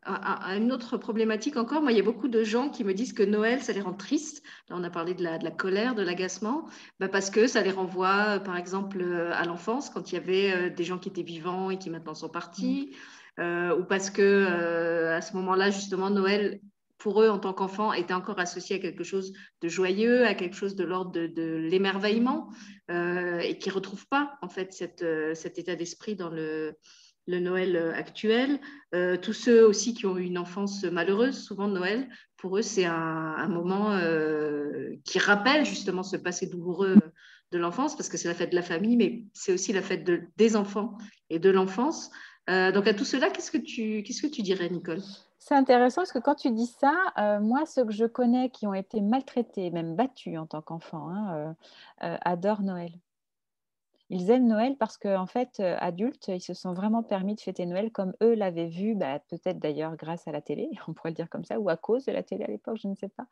à, 0.04 0.56
une 0.56 0.72
autre 0.72 0.98
problématique 0.98 1.58
encore. 1.58 1.82
Moi, 1.82 1.92
il 1.92 1.98
y 1.98 2.02
a 2.02 2.04
beaucoup 2.04 2.28
de 2.28 2.44
gens 2.44 2.70
qui 2.70 2.84
me 2.84 2.94
disent 2.94 3.14
que 3.14 3.24
Noël, 3.24 3.62
ça 3.62 3.74
les 3.74 3.82
rend 3.82 3.94
tristes. 3.94 4.44
Là, 4.70 4.76
on 4.78 4.84
a 4.84 4.90
parlé 4.90 5.16
de 5.16 5.24
la, 5.24 5.38
de 5.38 5.44
la 5.44 5.52
colère, 5.52 5.96
de 5.96 6.04
l'agacement, 6.04 6.68
bah, 7.00 7.10
parce 7.10 7.30
que 7.30 7.48
ça 7.48 7.62
les 7.62 7.72
renvoie, 7.72 8.40
par 8.40 8.58
exemple, 8.58 9.04
à 9.34 9.44
l'enfance, 9.46 9.90
quand 9.90 10.12
il 10.12 10.16
y 10.16 10.18
avait 10.18 10.52
euh, 10.52 10.70
des 10.70 10.84
gens 10.84 11.00
qui 11.00 11.10
étaient 11.10 11.24
vivants 11.24 11.72
et 11.72 11.78
qui 11.78 11.90
maintenant 11.90 12.16
sont 12.16 12.30
partis. 12.30 12.92
Mmh. 12.92 12.96
Euh, 13.40 13.78
ou 13.78 13.86
parce 13.86 14.10
que 14.10 14.22
euh, 14.22 15.16
à 15.16 15.22
ce 15.22 15.36
moment-là, 15.38 15.70
justement, 15.70 16.10
Noël, 16.10 16.60
pour 17.00 17.22
eux, 17.24 17.30
en 17.30 17.40
tant 17.40 17.54
qu'enfants, 17.54 17.94
était 17.94 18.14
encore 18.14 18.40
associé 18.40 18.76
à 18.76 18.80
quelque 18.80 19.04
chose 19.04 19.34
de 19.62 19.68
joyeux, 19.68 20.26
à 20.26 20.36
quelque 20.36 20.56
chose 20.56 20.76
de 20.76 20.84
l'ordre 20.84 21.12
de, 21.12 21.56
l'émerveillement, 21.56 22.50
euh, 22.92 23.40
et 23.40 23.58
qui 23.58 23.70
ne 23.70 23.74
retrouvent 23.74 24.08
pas, 24.08 24.38
en 24.42 24.50
fait, 24.50 24.72
cette, 24.74 25.06
cet 25.34 25.58
état 25.58 25.76
d'esprit 25.76 26.16
dans 26.16 26.30
le, 26.30 26.76
Noël 27.28 27.94
actuel. 27.96 28.60
tous 29.22 29.34
ceux 29.34 29.64
aussi 29.64 29.94
qui 29.94 30.08
ont 30.08 30.18
eu 30.18 30.24
une 30.24 30.40
enfance 30.40 30.84
malheureuse, 30.84 31.38
souvent 31.38 31.68
Noël, 31.68 32.10
pour 32.38 32.58
eux, 32.58 32.64
c'est 32.64 32.86
un, 32.86 33.48
moment 33.48 34.00
qui 35.06 35.20
rappelle 35.20 35.64
justement 35.64 36.02
ce 36.02 36.18
passé 36.18 36.48
douloureux 36.48 36.98
de 37.52 37.58
l'enfance, 37.58 37.96
parce 37.96 38.10
que 38.10 38.18
c'est 38.18 38.28
la 38.28 38.36
fête 38.36 38.52
de 38.52 38.56
la 38.56 38.62
famille, 38.62 38.98
mais 38.98 39.24
c'est 39.34 39.54
aussi 39.54 39.74
la 39.74 39.82
fête 39.82 40.04
de, 40.04 40.22
des 40.38 40.56
enfants 40.56 40.98
et 41.30 41.40
de 41.40 41.50
l'enfance. 41.50 42.12
Euh, 42.50 42.72
donc 42.72 42.88
à 42.88 42.94
tout 42.94 43.06
cela, 43.06 43.30
qu'est-ce 43.30 43.52
que 43.52 44.28
tu 44.28 44.42
dirais, 44.42 44.70
Nicole? 44.70 45.02
C'est 45.40 45.56
intéressant 45.56 46.02
parce 46.02 46.12
que 46.12 46.20
quand 46.20 46.36
tu 46.36 46.52
dis 46.52 46.68
ça, 46.68 46.94
euh, 47.18 47.40
moi, 47.40 47.66
ceux 47.66 47.86
que 47.86 47.92
je 47.92 48.06
connais 48.06 48.50
qui 48.50 48.68
ont 48.68 48.74
été 48.74 49.02
maltraités, 49.02 49.72
même 49.72 49.96
battus 49.96 50.38
en 50.38 50.46
tant 50.46 50.62
qu'enfants, 50.62 51.10
hein, 51.10 51.56
euh, 52.04 52.18
adorent 52.22 52.62
Noël. 52.62 52.92
Ils 54.10 54.32
aiment 54.32 54.48
Noël 54.48 54.76
parce 54.78 54.98
qu'en 54.98 55.22
en 55.22 55.26
fait, 55.28 55.60
euh, 55.60 55.76
adultes, 55.80 56.30
ils 56.30 56.42
se 56.42 56.54
sont 56.54 56.74
vraiment 56.74 57.04
permis 57.04 57.36
de 57.36 57.42
fêter 57.42 57.66
Noël 57.66 57.92
comme 57.92 58.14
eux 58.24 58.34
l'avaient 58.34 58.68
vu, 58.68 58.96
bah, 58.96 59.20
peut-être 59.30 59.60
d'ailleurs 59.60 59.96
grâce 59.98 60.28
à 60.28 60.32
la 60.32 60.42
télé, 60.42 60.70
on 60.88 60.94
pourrait 60.94 61.12
le 61.12 61.16
dire 61.16 61.30
comme 61.30 61.46
ça, 61.46 61.60
ou 61.60 61.70
à 61.70 61.78
cause 61.78 62.06
de 62.06 62.12
la 62.12 62.24
télé 62.24 62.44
à 62.44 62.48
l'époque, 62.48 62.78
je 62.82 62.88
ne 62.88 62.96
sais 62.96 63.10
pas. 63.10 63.28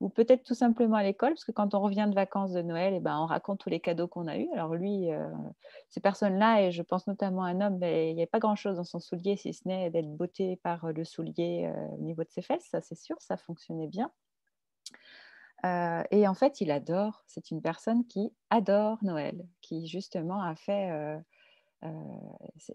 Ou 0.00 0.10
peut-être 0.10 0.44
tout 0.44 0.54
simplement 0.54 0.96
à 0.96 1.02
l'école, 1.02 1.30
parce 1.30 1.44
que 1.44 1.52
quand 1.52 1.74
on 1.74 1.80
revient 1.80 2.06
de 2.10 2.14
vacances 2.14 2.52
de 2.52 2.62
Noël, 2.62 2.94
eh 2.94 3.00
ben, 3.00 3.18
on 3.18 3.26
raconte 3.26 3.60
tous 3.60 3.70
les 3.70 3.80
cadeaux 3.80 4.08
qu'on 4.08 4.26
a 4.26 4.36
eus. 4.36 4.48
Alors 4.52 4.74
lui, 4.74 5.10
euh, 5.10 5.28
ces 5.88 6.00
personnes-là, 6.00 6.62
et 6.62 6.72
je 6.72 6.82
pense 6.82 7.06
notamment 7.06 7.44
à 7.44 7.48
un 7.48 7.60
homme, 7.60 7.78
ben, 7.78 8.10
il 8.10 8.14
n'y 8.14 8.20
avait 8.20 8.26
pas 8.26 8.38
grand-chose 8.38 8.76
dans 8.76 8.84
son 8.84 9.00
soulier, 9.00 9.36
si 9.36 9.54
ce 9.54 9.66
n'est 9.66 9.90
d'être 9.90 10.14
botté 10.14 10.56
par 10.56 10.92
le 10.92 11.04
soulier 11.04 11.70
euh, 11.74 11.88
au 11.96 12.02
niveau 12.02 12.22
de 12.22 12.30
ses 12.30 12.42
fesses, 12.42 12.66
ça 12.70 12.80
c'est 12.80 12.96
sûr, 12.98 13.16
ça 13.20 13.36
fonctionnait 13.36 13.88
bien. 13.88 14.10
Euh, 15.64 16.02
et 16.10 16.28
en 16.28 16.34
fait, 16.34 16.60
il 16.60 16.70
adore, 16.70 17.22
c'est 17.26 17.50
une 17.50 17.60
personne 17.60 18.06
qui 18.06 18.32
adore 18.50 18.98
Noël, 19.02 19.46
qui 19.60 19.86
justement 19.88 20.42
a 20.42 20.54
fait, 20.54 20.90
euh, 20.90 21.18
euh, 21.84 21.88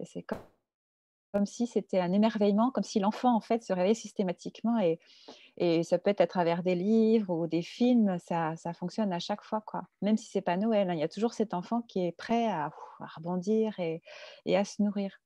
c'est 0.04 0.24
comme, 0.24 1.46
si 1.46 1.66
c'était 1.66 2.00
un 2.00 2.12
émerveillement, 2.12 2.72
comme 2.72 2.84
si 2.84 3.00
l'enfant 3.00 3.36
en 3.36 3.40
fait 3.40 3.64
se 3.64 3.74
réveillait 3.74 3.96
systématiquement 3.96 4.80
et, 4.80 5.00
et, 5.58 5.84
ça 5.84 5.98
peut 5.98 6.12
être 6.12 6.22
à 6.22 6.28
travers 6.28 6.62
des 6.62 6.76
livres 6.76 7.34
ou 7.34 7.48
des 7.48 7.64
films, 7.64 8.20
ça, 8.20 8.56
ça 8.56 8.74
fonctionne 8.74 9.12
à 9.14 9.20
chaque 9.20 9.42
fois, 9.44 9.62
quoi. 9.62 9.84
même 10.02 10.18
si 10.18 10.30
c'est 10.30 10.42
pas 10.42 10.58
Noël, 10.58 10.90
hein, 10.90 10.94
il 10.94 11.00
y 11.00 11.04
a 11.04 11.08
toujours 11.08 11.34
cet 11.34 11.54
enfant 11.54 11.82
qui 11.82 12.06
est 12.06 12.12
prêt 12.12 12.48
à, 12.48 12.66
à 13.00 13.06
rebondir 13.16 13.80
et, 13.80 14.04
et, 14.46 14.58
à 14.58 14.64
se 14.66 14.84
nourrir. 14.84 15.20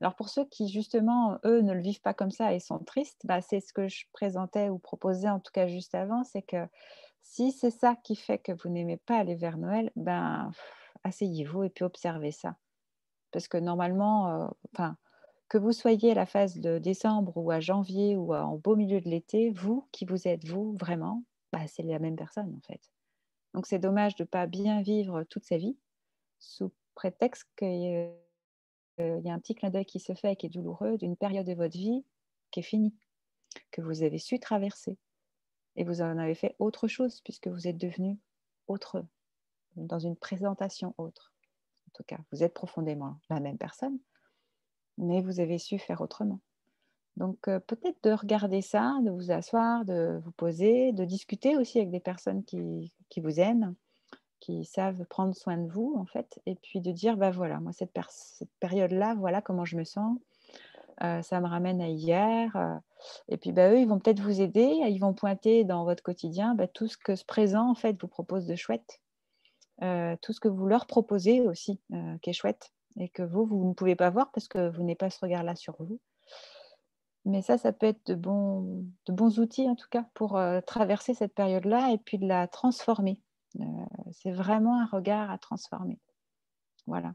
Alors 0.00 0.14
pour 0.14 0.28
ceux 0.28 0.44
qui 0.44 0.68
justement, 0.68 1.38
eux, 1.44 1.60
ne 1.60 1.72
le 1.72 1.80
vivent 1.80 2.00
pas 2.00 2.14
comme 2.14 2.30
ça 2.30 2.52
et 2.52 2.60
sont 2.60 2.78
tristes, 2.78 3.20
bah, 3.24 3.40
c'est 3.40 3.60
ce 3.60 3.72
que 3.72 3.88
je 3.88 4.04
présentais 4.12 4.68
ou 4.68 4.78
proposais 4.78 5.28
en 5.28 5.40
tout 5.40 5.52
cas 5.52 5.66
juste 5.66 5.94
avant, 5.94 6.24
c'est 6.24 6.42
que 6.42 6.66
si 7.22 7.52
c'est 7.52 7.70
ça 7.70 7.96
qui 7.96 8.14
fait 8.14 8.38
que 8.38 8.52
vous 8.52 8.68
n'aimez 8.68 8.98
pas 8.98 9.18
aller 9.18 9.34
vers 9.34 9.58
Noël, 9.58 9.90
ben 9.96 10.52
asseyez-vous 11.04 11.64
et 11.64 11.70
puis 11.70 11.84
observez 11.84 12.30
ça. 12.30 12.56
Parce 13.32 13.48
que 13.48 13.58
normalement, 13.58 14.44
euh, 14.44 14.88
que 15.48 15.58
vous 15.58 15.72
soyez 15.72 16.12
à 16.12 16.14
la 16.14 16.26
phase 16.26 16.58
de 16.58 16.78
décembre 16.78 17.36
ou 17.36 17.50
à 17.50 17.60
janvier 17.60 18.16
ou 18.16 18.34
en 18.34 18.56
beau 18.56 18.76
milieu 18.76 19.00
de 19.00 19.08
l'été, 19.08 19.50
vous 19.50 19.88
qui 19.92 20.04
vous 20.04 20.28
êtes 20.28 20.46
vous 20.46 20.76
vraiment, 20.76 21.24
bah, 21.52 21.66
c'est 21.66 21.82
la 21.82 21.98
même 21.98 22.16
personne 22.16 22.54
en 22.56 22.60
fait. 22.66 22.80
Donc 23.54 23.66
c'est 23.66 23.78
dommage 23.78 24.16
de 24.16 24.24
ne 24.24 24.28
pas 24.28 24.46
bien 24.46 24.82
vivre 24.82 25.24
toute 25.24 25.44
sa 25.44 25.56
vie 25.56 25.76
sous 26.38 26.72
prétexte 26.94 27.48
que 27.56 28.10
il 28.98 29.22
y 29.24 29.30
a 29.30 29.34
un 29.34 29.38
petit 29.38 29.54
clin 29.54 29.70
d'œil 29.70 29.84
qui 29.84 30.00
se 30.00 30.14
fait 30.14 30.32
et 30.32 30.36
qui 30.36 30.46
est 30.46 30.50
douloureux 30.50 30.96
d'une 30.96 31.16
période 31.16 31.46
de 31.46 31.54
votre 31.54 31.76
vie 31.76 32.04
qui 32.50 32.60
est 32.60 32.62
finie, 32.62 32.94
que 33.70 33.82
vous 33.82 34.02
avez 34.02 34.18
su 34.18 34.38
traverser. 34.38 34.98
Et 35.76 35.84
vous 35.84 36.00
en 36.00 36.18
avez 36.18 36.34
fait 36.34 36.56
autre 36.58 36.88
chose 36.88 37.20
puisque 37.22 37.48
vous 37.48 37.68
êtes 37.68 37.76
devenu 37.76 38.18
autre, 38.66 39.04
dans 39.76 39.98
une 39.98 40.16
présentation 40.16 40.94
autre. 40.96 41.34
En 41.88 41.90
tout 41.92 42.04
cas, 42.04 42.18
vous 42.32 42.42
êtes 42.42 42.54
profondément 42.54 43.20
la 43.28 43.40
même 43.40 43.58
personne, 43.58 43.98
mais 44.96 45.20
vous 45.20 45.40
avez 45.40 45.58
su 45.58 45.78
faire 45.78 46.00
autrement. 46.00 46.40
Donc 47.16 47.48
euh, 47.48 47.60
peut-être 47.60 48.02
de 48.02 48.12
regarder 48.12 48.62
ça, 48.62 48.98
de 49.02 49.10
vous 49.10 49.30
asseoir, 49.30 49.84
de 49.84 50.20
vous 50.24 50.32
poser, 50.32 50.92
de 50.92 51.04
discuter 51.04 51.56
aussi 51.56 51.78
avec 51.78 51.90
des 51.90 52.00
personnes 52.00 52.44
qui 52.44 52.92
vous 53.16 53.40
aiment, 53.40 53.74
qui 54.40 54.64
savent 54.64 55.04
prendre 55.06 55.34
soin 55.34 55.56
de 55.56 55.70
vous, 55.70 55.94
en 55.98 56.06
fait, 56.06 56.40
et 56.46 56.54
puis 56.56 56.80
de 56.80 56.92
dire, 56.92 57.16
bah 57.16 57.30
voilà, 57.30 57.60
moi, 57.60 57.72
cette, 57.72 57.92
période-là, 58.60 59.14
voilà 59.18 59.40
comment 59.40 59.64
je 59.64 59.76
me 59.76 59.84
sens, 59.84 60.18
euh, 61.02 61.22
ça 61.22 61.40
me 61.40 61.46
ramène 61.46 61.80
à 61.80 61.88
hier. 61.88 62.54
Euh, 62.56 62.76
et 63.28 63.36
puis, 63.36 63.52
bah, 63.52 63.70
eux, 63.70 63.80
ils 63.80 63.88
vont 63.88 63.98
peut-être 63.98 64.20
vous 64.20 64.40
aider, 64.40 64.64
ils 64.64 64.98
vont 64.98 65.14
pointer 65.14 65.64
dans 65.64 65.84
votre 65.84 66.02
quotidien 66.02 66.54
bah, 66.54 66.66
tout 66.66 66.88
ce 66.88 66.96
que 66.96 67.16
ce 67.16 67.24
présent, 67.24 67.70
en 67.70 67.74
fait, 67.74 68.00
vous 68.00 68.08
propose 68.08 68.46
de 68.46 68.54
chouette, 68.54 69.00
euh, 69.82 70.16
tout 70.22 70.32
ce 70.32 70.40
que 70.40 70.48
vous 70.48 70.66
leur 70.66 70.86
proposez 70.86 71.40
aussi, 71.42 71.80
qui 72.22 72.30
est 72.30 72.34
chouette, 72.34 72.72
et 72.98 73.08
que 73.08 73.22
vous, 73.22 73.44
vous 73.44 73.68
ne 73.68 73.74
pouvez 73.74 73.96
pas 73.96 74.10
voir 74.10 74.30
parce 74.32 74.48
que 74.48 74.70
vous 74.70 74.82
n'avez 74.82 74.94
pas 74.94 75.10
ce 75.10 75.20
regard-là 75.20 75.54
sur 75.54 75.76
vous. 75.80 76.00
Mais 77.26 77.42
ça, 77.42 77.58
ça 77.58 77.72
peut 77.72 77.86
être 77.86 78.06
de 78.06 78.14
bons, 78.14 78.84
de 79.06 79.12
bons 79.12 79.40
outils, 79.40 79.68
en 79.68 79.74
tout 79.74 79.88
cas, 79.90 80.06
pour 80.14 80.40
traverser 80.66 81.12
cette 81.12 81.34
période-là 81.34 81.90
et 81.92 81.98
puis 81.98 82.18
de 82.18 82.26
la 82.26 82.46
transformer. 82.46 83.20
C'est 84.12 84.32
vraiment 84.32 84.80
un 84.80 84.86
regard 84.86 85.30
à 85.30 85.38
transformer. 85.38 85.98
Voilà. 86.86 87.14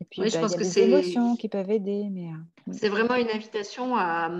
Et 0.00 0.04
puis, 0.04 0.20
bah, 0.20 0.26
il 0.26 0.34
y 0.34 0.36
a 0.36 0.48
des 0.48 0.78
émotions 0.80 1.36
qui 1.36 1.48
peuvent 1.48 1.70
aider. 1.70 2.08
Mais, 2.10 2.28
euh, 2.28 2.72
c'est 2.72 2.88
vraiment 2.88 3.14
une 3.14 3.30
invitation 3.30 3.96
à, 3.96 4.30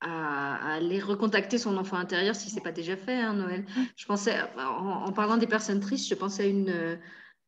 à, 0.00 0.74
aller 0.74 1.00
recontacter 1.00 1.58
son 1.58 1.76
enfant 1.76 1.96
intérieur 1.96 2.34
si 2.34 2.50
ce 2.50 2.56
n'est 2.56 2.60
pas 2.60 2.72
déjà 2.72 2.96
fait, 2.96 3.14
hein, 3.14 3.34
Noël. 3.34 3.64
Je 3.96 4.06
pensais, 4.06 4.36
en, 4.58 5.12
parlant 5.12 5.38
des 5.38 5.46
personnes 5.46 5.80
tristes, 5.80 6.08
je 6.08 6.14
pensais 6.14 6.44
à 6.44 6.46
une, 6.46 6.98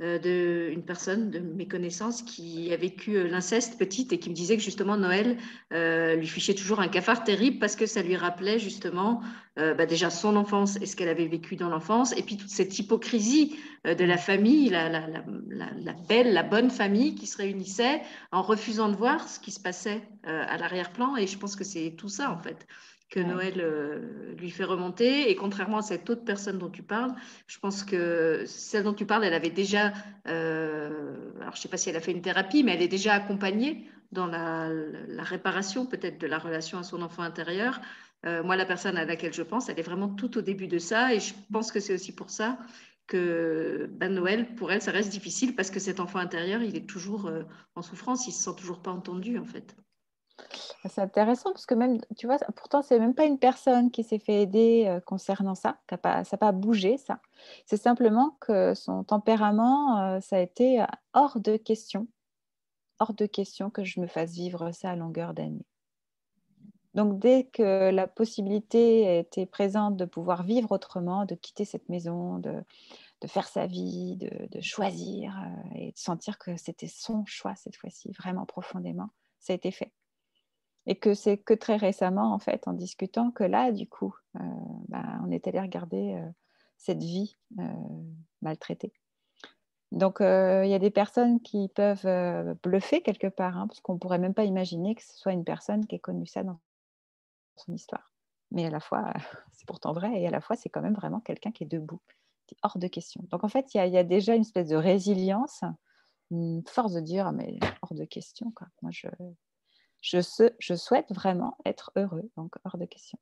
euh, 0.01 0.71
d'une 0.71 0.85
personne 0.85 1.29
de 1.29 1.41
mes 1.41 1.67
connaissances 1.67 2.23
qui 2.23 2.73
a 2.73 2.77
vécu 2.77 3.17
euh, 3.17 3.27
l'inceste 3.27 3.81
petite 3.81 4.13
et 4.13 4.21
qui 4.21 4.31
me 4.31 4.35
disait 4.35 4.57
que 4.57 4.63
justement 4.63 4.97
Noël 4.97 5.37
euh, 5.73 6.15
lui 6.15 6.29
fichait 6.29 6.55
toujours 6.55 6.79
un 6.79 6.87
cafard 6.87 7.25
terrible 7.25 7.59
parce 7.59 7.75
que 7.75 7.85
ça 7.85 8.01
lui 8.01 8.15
rappelait 8.15 8.61
justement 8.61 9.21
bah 9.57 9.87
déjà 9.87 10.09
son 10.09 10.37
enfance 10.37 10.77
et 10.81 10.87
ce 10.87 10.95
qu'elle 10.95 11.09
avait 11.09 11.27
vécu 11.27 11.57
dans 11.57 11.69
l'enfance 11.69 12.17
et 12.17 12.23
puis 12.23 12.37
toute 12.37 12.49
cette 12.49 12.79
hypocrisie 12.79 13.57
de 13.85 14.05
la 14.05 14.17
famille, 14.17 14.69
la, 14.69 14.89
la, 14.89 15.09
la, 15.09 15.93
belle, 16.09 16.33
la 16.33 16.45
bonne 16.45 16.71
famille 16.71 17.17
qui 17.17 17.27
se 17.27 17.39
réunissait 17.39 18.01
en 18.31 18.43
refusant 18.43 18.89
de 18.89 18.95
voir 18.95 19.29
ce 19.29 19.41
qui 19.41 19.51
se 19.51 19.59
passait 19.59 20.01
à 20.23 20.57
l'arrière-plan 20.59 21.17
et 21.17 21.27
je 21.27 21.37
pense 21.37 21.57
que 21.57 21.65
c'est 21.65 21.97
tout 21.99 22.09
ça 22.09 22.31
en 22.31 22.39
fait 22.39 22.69
que 23.11 23.21
Noël 23.21 23.55
euh, 23.59 24.35
lui 24.37 24.51
fait 24.51 24.65
remonter. 24.65 25.31
Et 25.31 25.37
contrairement 25.37 25.79
à 25.79 25.83
cette 25.83 26.09
autre 26.11 26.25
personne 26.25 26.59
dont 26.59 26.69
tu 26.69 26.83
parles, 26.83 27.15
je 27.47 27.59
pense 27.59 27.83
que 27.83 28.45
celle 28.47 28.85
dont 28.85 28.95
tu 28.95 29.07
parles, 29.07 29.25
elle 29.25 29.35
avait 29.35 29.51
déjà, 29.51 29.93
euh, 30.27 31.17
alors 31.41 31.55
je 31.55 31.59
ne 31.59 31.63
sais 31.63 31.69
pas 31.69 31.77
si 31.77 31.89
elle 31.89 31.97
a 31.97 32.01
fait 32.01 32.13
une 32.13 32.23
thérapie, 32.23 32.63
mais 32.63 32.75
elle 32.75 32.83
est 32.83 32.89
déjà 32.89 33.15
accompagnée 33.15 33.89
dans 34.13 34.27
la, 34.27 34.71
réparation 35.19 35.87
peut-être 35.87 36.19
de 36.19 36.27
la 36.27 36.39
relation 36.39 36.79
à 36.79 36.83
son 36.83 37.03
enfant 37.03 37.23
intérieur. 37.23 37.81
Euh, 38.27 38.43
moi, 38.43 38.57
la 38.57 38.67
personne 38.67 38.97
à 38.97 39.05
laquelle 39.05 39.33
je 39.33 39.43
pense, 39.43 39.69
elle 39.69 39.79
est 39.79 39.83
vraiment 39.83 40.09
tout 40.09 40.37
au 40.39 40.41
début 40.43 40.67
de 40.67 40.79
ça. 40.79 41.15
Et 41.15 41.21
je 41.21 41.35
pense 41.53 41.73
que 41.73 41.81
c'est 41.81 41.95
aussi 41.95 42.15
pour 42.15 42.31
ça 42.31 42.59
que 43.07 43.89
ben, 43.93 44.13
Noël, 44.13 44.55
pour 44.55 44.71
elle, 44.71 44.83
ça 44.83 44.91
reste 44.91 45.11
difficile 45.11 45.55
parce 45.55 45.71
que 45.71 45.81
cet 45.81 45.99
enfant 45.99 46.19
intérieur, 46.19 46.63
il 46.63 46.77
est 46.77 46.87
toujours 46.87 47.31
en 47.75 47.81
souffrance, 47.81 48.27
il 48.27 48.31
ne 48.31 48.35
se 48.35 48.43
sent 48.43 48.57
toujours 48.59 48.83
pas 48.83 48.91
entendu 48.91 49.39
en 49.39 49.47
fait. 49.47 49.75
C'est 50.89 51.01
intéressant 51.01 51.53
parce 51.53 51.67
que 51.67 51.75
même, 51.75 52.01
tu 52.17 52.27
vois, 52.27 52.39
pourtant, 52.57 52.83
c'est 52.83 52.99
même 52.99 53.15
pas 53.15 53.25
une 53.25 53.39
personne 53.39 53.91
qui 53.91 54.05
s'est 54.05 54.19
fait 54.19 54.43
aider 54.43 54.85
euh, 54.87 55.01
concernant 55.01 55.55
ça, 55.55 55.79
ça 55.91 55.99
n'a 55.99 56.39
pas 56.39 56.53
bougé, 56.53 56.99
ça. 56.99 57.21
C'est 57.67 57.77
simplement 57.77 58.37
que 58.41 58.75
son 58.75 59.05
tempérament, 59.05 60.01
euh, 60.01 60.21
ça 60.21 60.37
a 60.37 60.41
été 60.41 60.81
euh, 60.81 60.87
hors 61.15 61.41
de 61.41 61.57
question, 61.57 62.07
hors 63.01 63.13
de 63.13 63.27
question 63.27 63.71
que 63.71 63.85
je 63.85 64.01
me 64.01 64.07
fasse 64.07 64.33
vivre 64.33 64.71
ça 64.73 64.91
à 64.91 64.97
longueur 64.97 65.35
d'année. 65.35 65.67
Donc, 66.95 67.19
dès 67.19 67.45
que 67.45 67.91
la 67.91 68.07
possibilité 68.07 69.19
était 69.19 69.47
présente 69.47 69.97
de 69.97 70.05
pouvoir 70.05 70.43
vivre 70.43 70.73
autrement, 70.73 71.27
de 71.27 71.35
quitter 71.35 71.65
cette 71.65 71.89
maison, 71.89 72.39
de, 72.39 72.65
faire 73.27 73.47
sa 73.47 73.67
vie, 73.67 74.17
de 74.17 74.61
choisir 74.61 75.37
et 75.77 75.93
de 75.93 75.99
sentir 75.99 76.39
que 76.39 76.57
c'était 76.57 76.89
son 76.89 77.25
choix 77.27 77.55
cette 77.57 77.77
fois-ci, 77.77 78.11
vraiment 78.13 78.47
profondément, 78.47 79.11
ça 79.39 79.53
a 79.53 79.57
été 79.57 79.71
fait. 79.71 79.93
Et 80.91 80.97
que 80.97 81.13
c'est 81.13 81.37
que 81.37 81.53
très 81.53 81.77
récemment, 81.77 82.33
en 82.33 82.39
fait, 82.39 82.67
en 82.67 82.73
discutant, 82.73 83.31
que 83.31 83.45
là, 83.45 83.73
du 83.73 83.87
coup, 83.87 84.15
euh, 84.37 84.41
bah, 84.89 85.05
on 85.23 85.31
est 85.31 85.47
allé 85.47 85.61
regarder 85.61 86.15
euh, 86.15 86.31
cette 86.79 87.03
vie 87.03 87.37
euh, 87.59 87.63
maltraitée. 88.41 88.95
Donc, 89.93 90.19
il 90.21 90.69
y 90.69 90.75
a 90.75 90.79
des 90.79 90.91
personnes 90.91 91.41
qui 91.41 91.69
peuvent 91.69 92.57
bluffer 92.63 93.03
quelque 93.03 93.27
part, 93.27 93.57
hein, 93.57 93.67
parce 93.67 93.81
qu'on 93.81 93.95
ne 93.95 93.99
pourrait 93.99 94.19
même 94.19 94.35
pas 94.35 94.45
imaginer 94.45 94.95
que 94.95 95.03
ce 95.03 95.17
soit 95.17 95.33
une 95.33 95.45
personne 95.45 95.87
qui 95.87 95.95
ait 95.95 95.99
connu 95.99 96.27
ça 96.27 96.43
dans 96.43 96.59
son 97.57 97.73
histoire. 97.75 98.13
Mais 98.51 98.67
à 98.67 98.71
la 98.71 98.81
fois, 98.81 99.13
c'est 99.53 99.67
pourtant 99.67 99.93
vrai, 99.93 100.21
et 100.21 100.27
à 100.27 100.31
la 100.31 100.41
fois, 100.41 100.57
c'est 100.57 100.69
quand 100.71 100.83
même 100.83 100.95
vraiment 100.95 101.21
quelqu'un 101.21 101.53
qui 101.53 101.65
est 101.65 101.67
debout, 101.67 102.01
hors 102.63 102.79
de 102.79 102.87
question. 102.87 103.23
Donc, 103.31 103.45
en 103.45 103.49
fait, 103.49 103.75
il 103.75 103.85
y, 103.85 103.91
y, 103.91 103.99
a 103.99 104.05
déjà 104.05 104.35
une 104.35 104.43
espèce 104.43 104.69
de 104.69 104.77
résilience, 104.77 105.65
une 106.31 106.63
force 106.67 106.95
de 106.95 107.01
dire, 107.01 107.33
mais 107.33 107.59
hors 107.83 107.95
de 107.95 108.05
question. 108.05 108.53
Quoi. 108.53 108.69
Moi, 108.83 108.91
je, 108.91 109.09
je, 110.01 110.75
souhaite 110.75 111.13
vraiment 111.13 111.57
être 111.65 111.93
heureux, 111.97 112.31
donc 112.37 112.55
hors 112.65 112.79
de 112.79 112.85
question. 112.85 113.19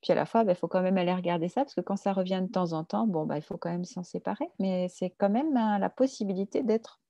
Puis 0.00 0.12
à 0.12 0.16
la 0.16 0.26
fois, 0.26 0.42
il 0.42 0.46
bah, 0.46 0.54
faut 0.54 0.68
quand 0.68 0.82
même 0.82 0.98
aller 0.98 1.14
regarder 1.14 1.48
ça, 1.48 1.62
parce 1.62 1.74
que 1.74 1.80
quand 1.80 1.96
ça 1.96 2.12
revient 2.12 2.40
de 2.42 2.50
temps 2.50 2.72
en 2.72 2.84
temps, 2.84 3.06
bon, 3.06 3.24
bah, 3.24 3.36
il 3.36 3.42
faut 3.42 3.56
quand 3.56 3.70
même 3.70 3.84
s'en 3.84 4.02
séparer, 4.02 4.48
mais 4.58 4.88
c'est 4.88 5.10
quand 5.10 5.30
même 5.30 5.56
hein, 5.56 5.78
la 5.78 5.90
possibilité 5.90 6.62
d'être 6.62 7.00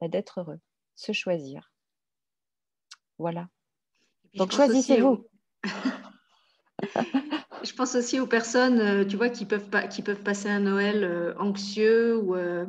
bah, 0.00 0.08
d'être 0.08 0.40
heureux, 0.40 0.60
se 0.94 1.12
choisir. 1.12 1.72
Voilà. 3.18 3.48
Donc 4.34 4.52
choisissez-vous. 4.52 5.26
je 7.64 7.72
pense 7.74 7.96
aussi 7.96 8.20
aux 8.20 8.26
personnes, 8.26 8.80
euh, 8.80 9.04
tu 9.04 9.16
vois, 9.16 9.28
qui 9.28 9.44
peuvent, 9.44 9.68
pas, 9.68 9.88
qui 9.88 10.02
peuvent 10.02 10.22
passer 10.22 10.48
un 10.48 10.60
Noël 10.60 11.02
euh, 11.02 11.34
anxieux 11.38 12.16
ou, 12.16 12.36
euh, 12.36 12.64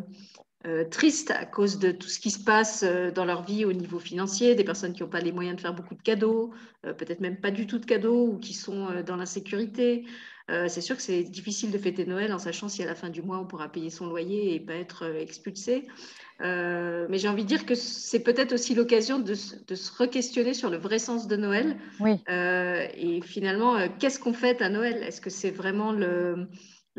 euh, 0.67 0.83
tristes 0.83 1.31
à 1.31 1.45
cause 1.45 1.79
de 1.79 1.91
tout 1.91 2.09
ce 2.09 2.19
qui 2.19 2.31
se 2.31 2.43
passe 2.43 2.83
euh, 2.85 3.11
dans 3.11 3.23
leur 3.23 3.43
vie 3.43 3.63
au 3.63 3.71
niveau 3.71 3.97
financier, 3.97 4.55
des 4.55 4.65
personnes 4.65 4.91
qui 4.91 5.03
n'ont 5.03 5.09
pas 5.09 5.21
les 5.21 5.31
moyens 5.31 5.55
de 5.55 5.61
faire 5.61 5.73
beaucoup 5.73 5.95
de 5.95 6.01
cadeaux, 6.01 6.51
euh, 6.85 6.91
peut-être 6.91 7.21
même 7.21 7.37
pas 7.37 7.49
du 7.49 7.65
tout 7.65 7.79
de 7.79 7.85
cadeaux 7.85 8.27
ou 8.27 8.39
qui 8.39 8.53
sont 8.53 8.87
dans 9.05 9.15
l'insécurité. 9.15 10.03
c'est 10.67 10.81
sûr 10.81 10.97
que 10.97 11.01
c'est 11.01 11.23
difficile 11.23 11.71
de 11.71 11.77
fêter 11.77 12.05
Noël 12.05 12.33
en 12.33 12.39
sachant 12.39 12.67
si 12.67 12.81
à 12.83 12.85
la 12.87 12.95
fin 12.95 13.09
du 13.09 13.21
mois 13.21 13.39
on 13.39 13.45
pourra 13.45 13.69
payer 13.69 13.91
son 13.91 14.07
loyer 14.07 14.55
et 14.55 14.59
pas 14.59 14.73
être 14.73 15.05
expulsé. 15.05 15.87
mais 16.41 17.17
j'ai 17.19 17.29
envie 17.29 17.43
de 17.43 17.47
dire 17.47 17.65
que 17.65 17.75
c'est 17.75 18.23
peut-être 18.23 18.51
aussi 18.51 18.73
l'occasion 18.73 19.19
de, 19.19 19.35
de, 19.67 19.75
se 19.75 19.91
re-questionner 19.91 20.55
sur 20.55 20.71
le 20.71 20.77
vrai 20.77 20.97
sens 20.99 21.27
de 21.27 21.35
Noël. 21.35 21.77
Oui. 21.99 22.19
et 22.27 23.21
finalement, 23.21 23.77
qu'est-ce 23.99 24.19
qu'on 24.19 24.33
fête 24.33 24.61
à 24.63 24.69
Noël? 24.69 25.03
Est-ce 25.03 25.21
que 25.21 25.29
c'est 25.29 25.51
vraiment 25.51 25.91
le 25.91 26.47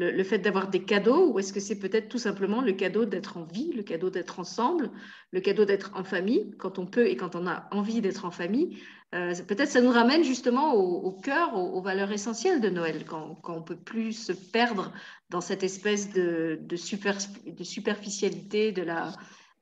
le, 0.00 0.24
fait 0.24 0.38
d'avoir 0.38 0.68
des 0.68 0.82
cadeaux 0.82 1.30
ou 1.30 1.38
est-ce 1.38 1.52
que 1.52 1.60
c'est 1.60 1.78
peut-être 1.78 2.08
tout 2.08 2.18
simplement 2.18 2.62
le 2.62 2.72
cadeau 2.72 3.04
d'être 3.04 3.36
en 3.36 3.44
vie, 3.44 3.72
le 3.72 3.82
cadeau 3.82 4.08
d'être 4.08 4.40
ensemble, 4.40 4.90
le 5.32 5.40
cadeau 5.40 5.64
d'être 5.64 5.92
en 5.94 6.04
famille 6.04 6.54
quand 6.58 6.78
on 6.78 6.86
peut 6.86 7.06
et 7.06 7.16
quand 7.16 7.36
on 7.36 7.46
a 7.46 7.68
envie 7.70 8.00
d'être 8.00 8.24
en 8.24 8.30
famille 8.30 8.78
euh, 9.14 9.34
Peut-être 9.46 9.68
ça 9.68 9.80
nous 9.82 9.90
ramène 9.90 10.24
justement 10.24 10.74
au, 10.74 11.12
cœur, 11.12 11.54
aux, 11.54 11.82
valeurs 11.82 12.12
essentielles 12.12 12.60
de 12.60 12.70
Noël, 12.70 13.04
quand, 13.06 13.38
on 13.44 13.56
ne 13.56 13.64
peut 13.64 13.76
plus 13.76 14.12
se 14.12 14.32
perdre 14.32 14.92
dans 15.28 15.42
cette 15.42 15.62
espèce 15.62 16.12
de, 16.12 16.58
de 16.62 16.76
superficialité, 16.76 18.72
de 18.72 18.82
la... 18.82 19.12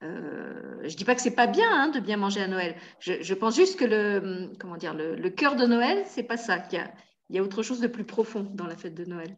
Euh, 0.04 0.78
je 0.84 0.94
dis 0.94 1.04
pas 1.04 1.16
que 1.16 1.20
c'est 1.20 1.34
pas 1.34 1.48
bien 1.48 1.68
hein, 1.72 1.88
de 1.88 1.98
bien 1.98 2.16
manger 2.16 2.42
à 2.42 2.46
Noël. 2.46 2.76
Je, 3.00 3.34
pense 3.34 3.56
juste 3.56 3.76
que 3.76 3.84
le 3.84 4.52
comment 4.60 4.76
dire 4.76 4.94
le, 4.94 5.28
cœur 5.30 5.56
de 5.56 5.66
Noël, 5.66 6.04
c'est 6.06 6.22
pas 6.22 6.36
ça. 6.36 6.60
Qu'il 6.60 6.88
il 7.30 7.36
y 7.36 7.38
a 7.40 7.42
autre 7.42 7.64
chose 7.64 7.80
de 7.80 7.88
plus 7.88 8.04
profond 8.04 8.46
dans 8.54 8.66
la 8.66 8.76
fête 8.76 8.94
de 8.94 9.04
Noël 9.04 9.36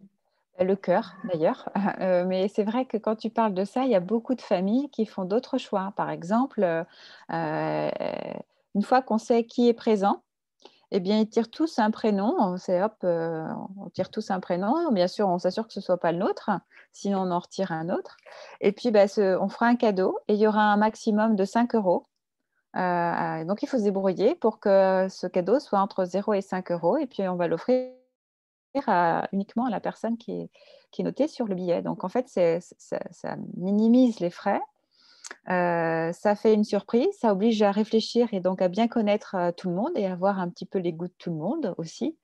le 0.65 0.77
cœur 0.77 1.17
d'ailleurs. 1.25 1.69
Euh, 2.01 2.25
mais 2.27 2.49
c'est 2.49 2.63
vrai 2.65 2.87
que 2.87 2.97
quand 2.97 3.17
tu 3.17 3.31
parles 3.31 3.53
de 3.53 3.65
ça, 3.65 3.85
il 3.85 3.91
y 3.91 3.95
a 3.95 4.01
beaucoup 4.01 4.35
de 4.35 4.41
familles 4.41 4.89
qui 4.91 5.05
font 5.07 5.25
d'autres 5.25 5.59
choix. 5.59 5.93
Par 5.97 6.09
exemple, 6.09 6.63
euh, 7.33 7.91
une 8.75 8.83
fois 8.83 9.03
qu'on 9.03 9.19
sait 9.19 9.45
qui 9.45 9.69
est 9.69 9.75
présent, 9.75 10.23
eh 10.93 11.01
bien, 11.01 11.19
ils 11.19 11.29
tirent 11.29 11.51
tous 11.51 11.79
un 11.79 11.91
prénom. 11.91 12.35
On, 12.39 12.55
hop, 12.55 12.95
euh, 13.05 13.47
on 13.79 13.91
tire 13.91 14.11
tous 14.11 14.31
un 14.31 14.41
prénom. 14.41 14.91
Bien 14.93 15.09
sûr, 15.09 15.29
on 15.29 15.39
s'assure 15.39 15.67
que 15.67 15.73
ce 15.73 15.81
ne 15.81 15.85
soit 15.85 15.99
pas 15.99 16.13
le 16.13 16.19
nôtre, 16.19 16.51
sinon 16.93 17.21
on 17.23 17.31
en 17.31 17.39
retire 17.39 17.73
un 17.73 17.91
autre. 17.91 18.17
Et 18.61 18.73
puis, 18.73 18.91
bah, 18.91 19.05
on 19.19 19.49
fera 19.49 19.67
un 19.67 19.77
cadeau 19.77 20.19
et 20.29 20.35
il 20.35 20.41
y 20.41 20.47
aura 20.47 20.63
un 20.63 20.77
maximum 20.77 21.37
de 21.37 21.45
5 21.45 21.75
euros. 21.75 22.07
donc, 22.75 23.63
il 23.63 23.69
faut 23.69 23.79
se 23.79 23.85
débrouiller 23.85 24.35
pour 24.37 24.59
que 24.61 25.07
ce 25.11 25.27
cadeau 25.27 25.61
soit 25.61 25.81
entre 25.81 26.05
0 26.05 26.35
et 26.35 26.41
5 26.43 26.71
euros. 26.73 26.97
Et 26.97 27.07
puis, 27.07 27.29
on 27.29 27.37
va 27.37 27.47
l'offrir 27.49 27.91
uniquement 29.33 29.67
à 29.67 29.71
la 29.71 29.81
personne 29.81 30.17
qui 30.17 30.33
est, 30.33 31.03
notée 31.03 31.29
sur 31.29 31.47
le 31.47 31.55
billet. 31.55 31.83
Donc 31.83 32.05
en 32.05 32.09
fait, 32.09 32.29
ça, 32.29 33.37
minimise 33.57 34.21
les 34.21 34.31
frais, 34.31 34.61
euh, 35.49 36.13
ça 36.13 36.35
fait 36.35 36.55
une 36.55 36.65
surprise, 36.65 37.09
ça 37.19 37.33
oblige 37.33 37.63
à 37.63 37.71
réfléchir 37.71 38.29
et 38.33 38.41
donc 38.41 38.61
à 38.61 38.69
bien 38.69 38.89
connaître 38.89 39.35
euh, 39.37 39.53
tout 39.53 39.69
le 39.69 39.75
monde 39.75 39.93
et 39.95 40.07
à 40.07 40.15
voir 40.15 40.39
un 40.41 40.49
petit 40.49 40.67
peu 40.67 40.79
les 40.79 40.93
goûts 40.93 41.07
de 41.07 41.15
tout 41.19 41.31
le 41.31 41.37
monde 41.37 41.75
aussi. 41.79 42.17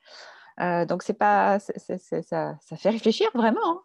Euh, 0.61 0.87
donc 0.87 1.03
c'est 1.03 1.13
pas, 1.13 1.59
ça, 1.59 2.57
fait 2.77 2.91
réfléchir 2.91 3.29
vraiment. 3.35 3.83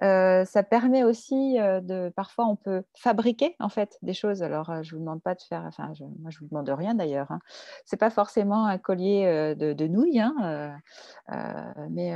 Hein. 0.00 0.44
ça 0.44 0.62
permet 0.62 1.04
aussi 1.04 1.56
de, 1.58 2.10
parfois 2.10 2.46
on 2.46 2.56
peut 2.56 2.82
fabriquer 2.96 3.54
en 3.60 3.68
fait 3.68 3.98
des 4.02 4.14
choses. 4.14 4.42
Alors 4.42 4.82
je 4.82 4.94
vous 4.94 5.00
demande 5.00 5.22
pas 5.22 5.34
de 5.34 5.42
faire, 5.42 5.64
enfin 5.66 5.92
je, 5.94 6.04
moi 6.04 6.30
je 6.30 6.40
vous 6.40 6.48
demande 6.48 6.68
rien 6.68 6.94
d'ailleurs. 6.94 7.30
Hein. 7.30 7.40
C'est 7.84 7.96
pas 7.96 8.10
forcément 8.10 8.66
un 8.66 8.78
collier 8.78 9.54
de, 9.56 9.72
de 9.72 9.86
nouilles, 9.86 10.20
hein, 10.20 10.80
mais 11.90 12.14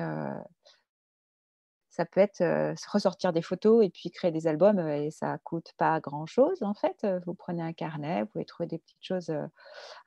ça 1.91 2.07
peut 2.07 2.21
être 2.21 2.75
ressortir 2.91 3.33
des 3.33 3.43
photos 3.43 3.85
et 3.85 3.91
puis 3.91 4.11
créer 4.11 4.33
des 4.33 4.47
albums 4.47 4.79
et 4.81 5.11
ça 5.11 5.39
coûte 5.45 5.73
pas 5.77 6.01
grand 6.01 6.27
chose 6.27 6.63
en 6.63 6.75
fait. 6.75 7.07
Vous 7.27 7.35
prenez 7.35 7.63
un 7.63 7.73
carnet, 7.73 8.23
vous 8.23 8.29
pouvez 8.29 8.45
trouver 8.45 8.67
des 8.67 8.79
petites 8.79 9.05
choses. 9.05 9.33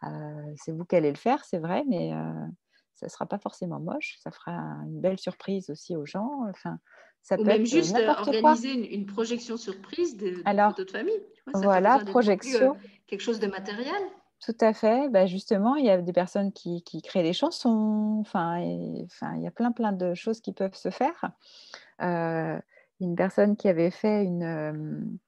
c'est 0.02 0.72
vous 0.72 0.86
qui 0.86 0.96
allez 0.96 1.12
le 1.12 1.18
faire, 1.18 1.46
c'est 1.46 1.60
vrai, 1.60 1.84
mais 1.88 2.12
ça 2.96 3.06
ne 3.06 3.10
sera 3.10 3.26
pas 3.26 3.38
forcément 3.38 3.80
moche, 3.80 4.18
ça 4.24 4.32
fera 4.32 4.54
une 4.86 5.00
belle 5.00 5.20
surprise 5.20 5.70
aussi 5.70 5.96
aux 5.96 6.06
gens. 6.06 6.46
Enfin, 6.50 6.80
ça 7.22 7.36
Ou 7.36 7.40
peut 7.40 7.46
même 7.46 7.62
être 7.62 7.68
juste 7.68 7.96
organiser 7.96 8.94
une, 8.94 9.06
projection 9.06 9.58
surprise 9.58 10.18
de, 10.18 10.30
de 10.32 10.92
famille. 10.92 11.22
voilà, 11.54 12.00
projection. 12.00 12.72
Euh, 12.72 12.88
quelque 13.08 13.22
chose 13.22 13.40
de 13.40 13.48
matériel. 13.48 14.02
Tout 14.40 14.58
à 14.62 14.74
fait. 14.74 15.10
Bah, 15.10 15.26
justement, 15.26 15.76
il 15.76 15.86
y 15.86 15.90
a 15.90 16.02
des 16.02 16.14
personnes 16.14 16.52
qui, 16.52 16.84
créent 17.04 17.24
des 17.24 17.34
chansons. 17.34 18.18
Enfin, 18.22 18.60
enfin, 19.06 19.36
il 19.38 19.44
y 19.44 19.48
a 19.48 19.52
plein, 19.52 19.72
plein 19.72 19.92
de 19.92 20.14
choses 20.14 20.42
qui 20.42 20.54
peuvent 20.54 20.76
se 20.76 20.90
faire. 20.90 21.32
Euh, 22.02 22.60
une 23.02 23.16
personne 23.16 23.58
qui 23.58 23.68
avait 23.68 23.92
fait 23.92 24.24
une, 24.24 25.20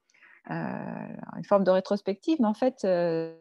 euh, 0.49 1.07
une 1.35 1.43
forme 1.43 1.63
de 1.63 1.71
rétrospective, 1.71 2.37
mais 2.39 2.47
en 2.47 2.53
fait, 2.53 2.85
euh, 2.85 3.35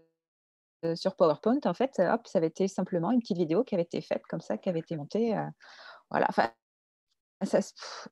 sur 0.95 1.17
PowerPoint, 1.17 1.61
en 1.65 1.75
fait, 1.75 1.99
hop, 1.99 2.27
ça 2.27 2.39
avait 2.39 2.49
été 2.49 2.69
simplement 2.69 3.11
une 3.11 3.21
petite 3.21 3.39
vidéo 3.39 3.65
qui 3.65 3.75
avait 3.75 3.83
été 3.83 4.01
faite 4.01 4.23
comme 4.29 4.41
ça, 4.41 4.59
qui 4.59 4.69
avait 4.69 4.81
été 4.81 4.97
montée. 4.97 5.37
Euh, 5.37 5.45
voilà, 6.11 6.27
enfin, 6.29 6.51
ça, 7.45 7.59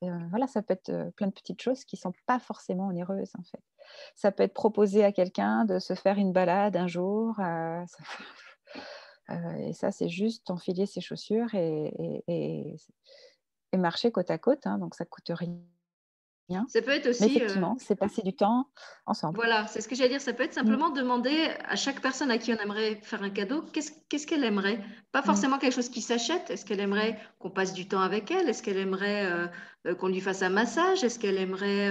euh, 0.02 0.18
voilà, 0.30 0.46
ça 0.46 0.62
peut 0.62 0.74
être 0.74 1.10
plein 1.16 1.28
de 1.28 1.32
petites 1.32 1.62
choses 1.62 1.84
qui 1.84 1.96
ne 1.96 2.00
sont 2.00 2.12
pas 2.26 2.38
forcément 2.38 2.88
onéreuses, 2.88 3.32
en 3.38 3.42
fait. 3.42 3.62
Ça 4.14 4.32
peut 4.32 4.42
être 4.42 4.54
proposé 4.54 5.04
à 5.04 5.12
quelqu'un 5.12 5.64
de 5.64 5.78
se 5.78 5.94
faire 5.94 6.18
une 6.18 6.32
balade 6.32 6.76
un 6.76 6.86
jour. 6.86 7.38
et 9.58 9.72
ça, 9.72 9.90
c'est 9.90 10.08
juste 10.08 10.50
enfiler 10.50 10.86
ses 10.86 11.00
chaussures 11.00 11.54
et, 11.54 12.76
marcher 13.74 14.12
côte 14.12 14.30
à 14.30 14.38
côte. 14.38 14.66
Hein, 14.66 14.78
donc, 14.78 14.94
ça 14.94 15.04
ne 15.04 15.08
coûte 15.08 15.30
rien 15.30 15.58
ça 16.68 16.82
peut 16.82 16.90
être 16.90 17.08
aussi. 17.08 17.24
effectivement, 17.24 17.72
euh, 17.72 17.84
c'est 17.84 17.96
passer 17.96 18.22
du 18.22 18.34
temps 18.34 18.68
ensemble. 19.06 19.36
Voilà, 19.36 19.66
c'est 19.66 19.80
ce 19.80 19.88
que 19.88 19.94
j'allais 19.94 20.10
dire. 20.10 20.20
Ça 20.20 20.32
peut 20.32 20.42
être 20.42 20.52
mm. 20.52 20.66
simplement 20.66 20.90
demander 20.90 21.48
à 21.64 21.76
chaque 21.76 22.00
personne 22.00 22.30
à 22.30 22.38
qui 22.38 22.52
on 22.52 22.56
aimerait 22.56 22.96
faire 23.02 23.22
un 23.22 23.30
cadeau 23.30 23.62
qu'est-ce 23.72 24.26
qu'elle 24.26 24.44
aimerait? 24.44 24.80
Pas 25.12 25.22
mm. 25.22 25.24
forcément 25.24 25.58
quelque 25.58 25.74
chose 25.74 25.88
qui 25.88 26.02
s'achète. 26.02 26.50
Est-ce 26.50 26.64
qu'elle 26.64 26.80
aimerait 26.80 27.18
qu'on 27.38 27.50
passe 27.50 27.72
du 27.72 27.88
temps 27.88 28.00
avec 28.00 28.30
elle? 28.30 28.48
Est-ce 28.48 28.62
qu'elle 28.62 28.76
aimerait 28.76 29.26
euh, 29.26 29.46
euh, 29.86 29.94
qu'on 29.94 30.08
lui 30.08 30.20
fasse 30.20 30.42
un 30.42 30.50
massage? 30.50 31.02
Est-ce 31.02 31.18
qu'elle 31.18 31.38
aimerait, 31.38 31.88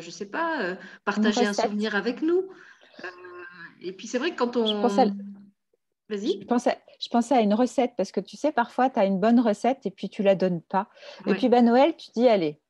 je 0.00 0.06
ne 0.06 0.12
sais 0.12 0.26
pas, 0.26 0.76
partager 1.04 1.46
un 1.46 1.52
souvenir 1.52 1.94
avec 1.94 2.22
nous? 2.22 2.48
Et 3.80 3.92
puis 3.92 4.06
c'est 4.06 4.18
vrai 4.18 4.30
que 4.30 4.36
quand 4.36 4.56
on. 4.56 4.66
Je 4.66 4.72
pense. 4.72 4.98
Je 6.10 6.44
pensais, 6.44 6.78
je 7.00 7.08
pensais 7.08 7.34
à 7.34 7.40
une 7.40 7.54
recette 7.54 7.92
parce 7.96 8.12
que 8.12 8.20
tu 8.20 8.36
sais, 8.36 8.52
parfois, 8.52 8.90
tu 8.90 8.98
as 8.98 9.06
une 9.06 9.18
bonne 9.18 9.40
recette 9.40 9.86
et 9.86 9.90
puis 9.90 10.08
tu 10.08 10.22
la 10.22 10.34
donnes 10.34 10.60
pas. 10.60 10.88
Et 11.26 11.34
puis, 11.34 11.48
ben, 11.48 11.64
Noël, 11.64 11.96
tu 11.96 12.10
dis, 12.14 12.28
allez, 12.28 12.60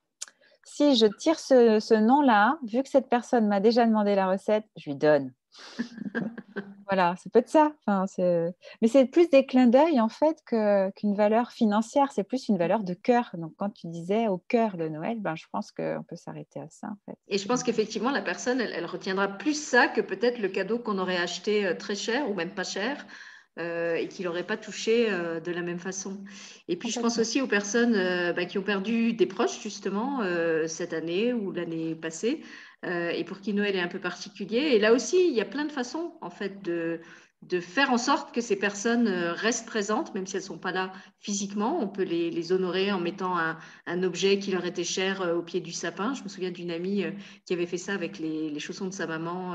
si 0.64 0.96
je 0.96 1.06
tire 1.06 1.38
ce, 1.38 1.94
nom-là, 1.94 2.58
vu 2.66 2.82
que 2.82 2.88
cette 2.88 3.08
personne 3.08 3.46
m'a 3.46 3.60
déjà 3.60 3.86
demandé 3.86 4.14
la 4.14 4.28
recette, 4.28 4.64
je 4.76 4.90
lui 4.90 4.96
donne. 4.96 5.32
voilà, 6.88 7.14
c'est 7.18 7.30
peut 7.32 7.38
être 7.38 7.48
ça. 7.48 7.72
Enfin, 7.86 8.06
Mais 8.82 8.88
c'est 8.88 9.06
plus 9.06 9.28
des 9.28 9.46
clins 9.46 9.66
d'œil 9.66 10.00
en 10.00 10.08
fait 10.08 10.42
qu'une 10.44 11.14
valeur 11.14 11.52
financière. 11.52 12.12
C'est 12.12 12.24
plus 12.24 12.48
une 12.48 12.58
valeur 12.58 12.82
de 12.82 12.94
cœur. 12.94 13.30
Donc, 13.34 13.52
quand 13.56 13.70
tu 13.70 13.86
disais 13.88 14.28
au 14.28 14.38
cœur 14.38 14.76
de 14.76 14.88
Noël, 14.88 15.20
ben, 15.20 15.34
je 15.36 15.44
pense 15.52 15.70
qu'on 15.70 16.04
peut 16.08 16.16
s'arrêter 16.16 16.60
à 16.60 16.68
ça 16.70 16.88
en 16.88 16.96
fait. 17.06 17.16
Et 17.28 17.38
je 17.38 17.46
pense 17.46 17.62
qu'effectivement, 17.62 18.10
la 18.10 18.22
personne, 18.22 18.60
elle, 18.60 18.86
retiendra 18.86 19.28
plus 19.28 19.60
ça 19.60 19.88
que 19.88 20.00
peut-être 20.00 20.38
le 20.38 20.48
cadeau 20.48 20.78
qu'on 20.78 20.98
aurait 20.98 21.16
acheté 21.16 21.66
euh, 21.66 21.74
très 21.74 21.94
cher 21.94 22.28
ou 22.30 22.34
même 22.34 22.54
pas 22.54 22.64
cher. 22.64 23.06
Euh, 23.60 23.94
et 23.94 24.08
qui 24.08 24.24
n'aurait 24.24 24.42
pas 24.42 24.56
touché 24.56 25.06
euh, 25.08 25.38
de 25.38 25.52
la 25.52 25.62
même 25.62 25.78
façon. 25.78 26.24
Et 26.66 26.74
puis, 26.74 26.90
je 26.90 26.98
pense 26.98 27.18
aussi 27.20 27.40
aux 27.40 27.46
personnes 27.46 27.94
euh, 27.94 28.32
bah, 28.32 28.46
qui 28.46 28.58
ont 28.58 28.64
perdu 28.64 29.12
des 29.12 29.26
proches, 29.26 29.62
justement, 29.62 30.22
cette 30.66 30.92
année 30.92 31.32
ou 31.32 31.52
l'année 31.52 31.94
passée, 31.94 32.42
et 32.84 33.24
pour 33.24 33.40
qui 33.40 33.54
Noël 33.54 33.76
est 33.76 33.80
un 33.80 33.88
peu 33.88 34.00
particulier. 34.00 34.72
Et 34.72 34.78
là 34.80 34.92
aussi, 34.92 35.28
il 35.28 35.34
y 35.34 35.40
a 35.40 35.44
plein 35.44 35.64
de 35.64 35.72
façons, 35.72 36.14
en 36.20 36.30
fait, 36.30 36.62
de, 36.62 37.00
de 37.42 37.60
faire 37.60 37.92
en 37.92 37.98
sorte 37.98 38.34
que 38.34 38.40
ces 38.40 38.56
personnes 38.56 39.08
restent 39.08 39.66
présentes, 39.66 40.12
même 40.14 40.26
si 40.26 40.36
elles 40.36 40.42
ne 40.42 40.48
sont 40.48 40.58
pas 40.58 40.72
là 40.72 40.92
physiquement. 41.20 41.78
On 41.80 41.86
peut 41.86 42.02
les, 42.02 42.30
les 42.30 42.52
honorer 42.52 42.90
en 42.90 42.98
mettant 42.98 43.38
un, 43.38 43.56
un, 43.86 44.02
objet 44.02 44.38
qui 44.40 44.50
leur 44.50 44.64
était 44.66 44.84
cher 44.84 45.32
au 45.36 45.42
pied 45.42 45.60
du 45.60 45.72
sapin. 45.72 46.12
Je 46.14 46.24
me 46.24 46.28
souviens 46.28 46.50
d'une 46.50 46.72
amie 46.72 47.04
qui 47.46 47.52
avait 47.52 47.66
fait 47.66 47.78
ça 47.78 47.94
avec 47.94 48.18
les, 48.18 48.50
les 48.50 48.60
chaussons 48.60 48.86
de 48.86 48.94
sa 48.94 49.06
maman 49.06 49.54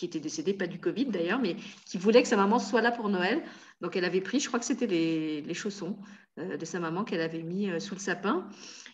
qui 0.00 0.06
était 0.06 0.18
décédée, 0.18 0.54
pas 0.54 0.66
du 0.66 0.80
Covid 0.80 1.06
d'ailleurs, 1.06 1.38
mais 1.38 1.56
qui 1.84 1.98
voulait 1.98 2.22
que 2.22 2.28
sa 2.28 2.36
maman 2.36 2.58
soit 2.58 2.80
là 2.80 2.90
pour 2.90 3.10
Noël. 3.10 3.42
Donc 3.82 3.96
elle 3.96 4.06
avait 4.06 4.22
pris, 4.22 4.40
je 4.40 4.48
crois 4.48 4.58
que 4.58 4.64
c'était 4.64 4.86
les, 4.86 5.54
chaussons 5.54 5.98
euh, 6.38 6.56
de 6.56 6.64
sa 6.64 6.80
maman 6.80 7.04
qu'elle 7.04 7.20
avait 7.20 7.42
mis 7.42 7.68
euh, 7.68 7.80
sous 7.80 7.94
le 7.94 8.00
sapin. 8.00 8.48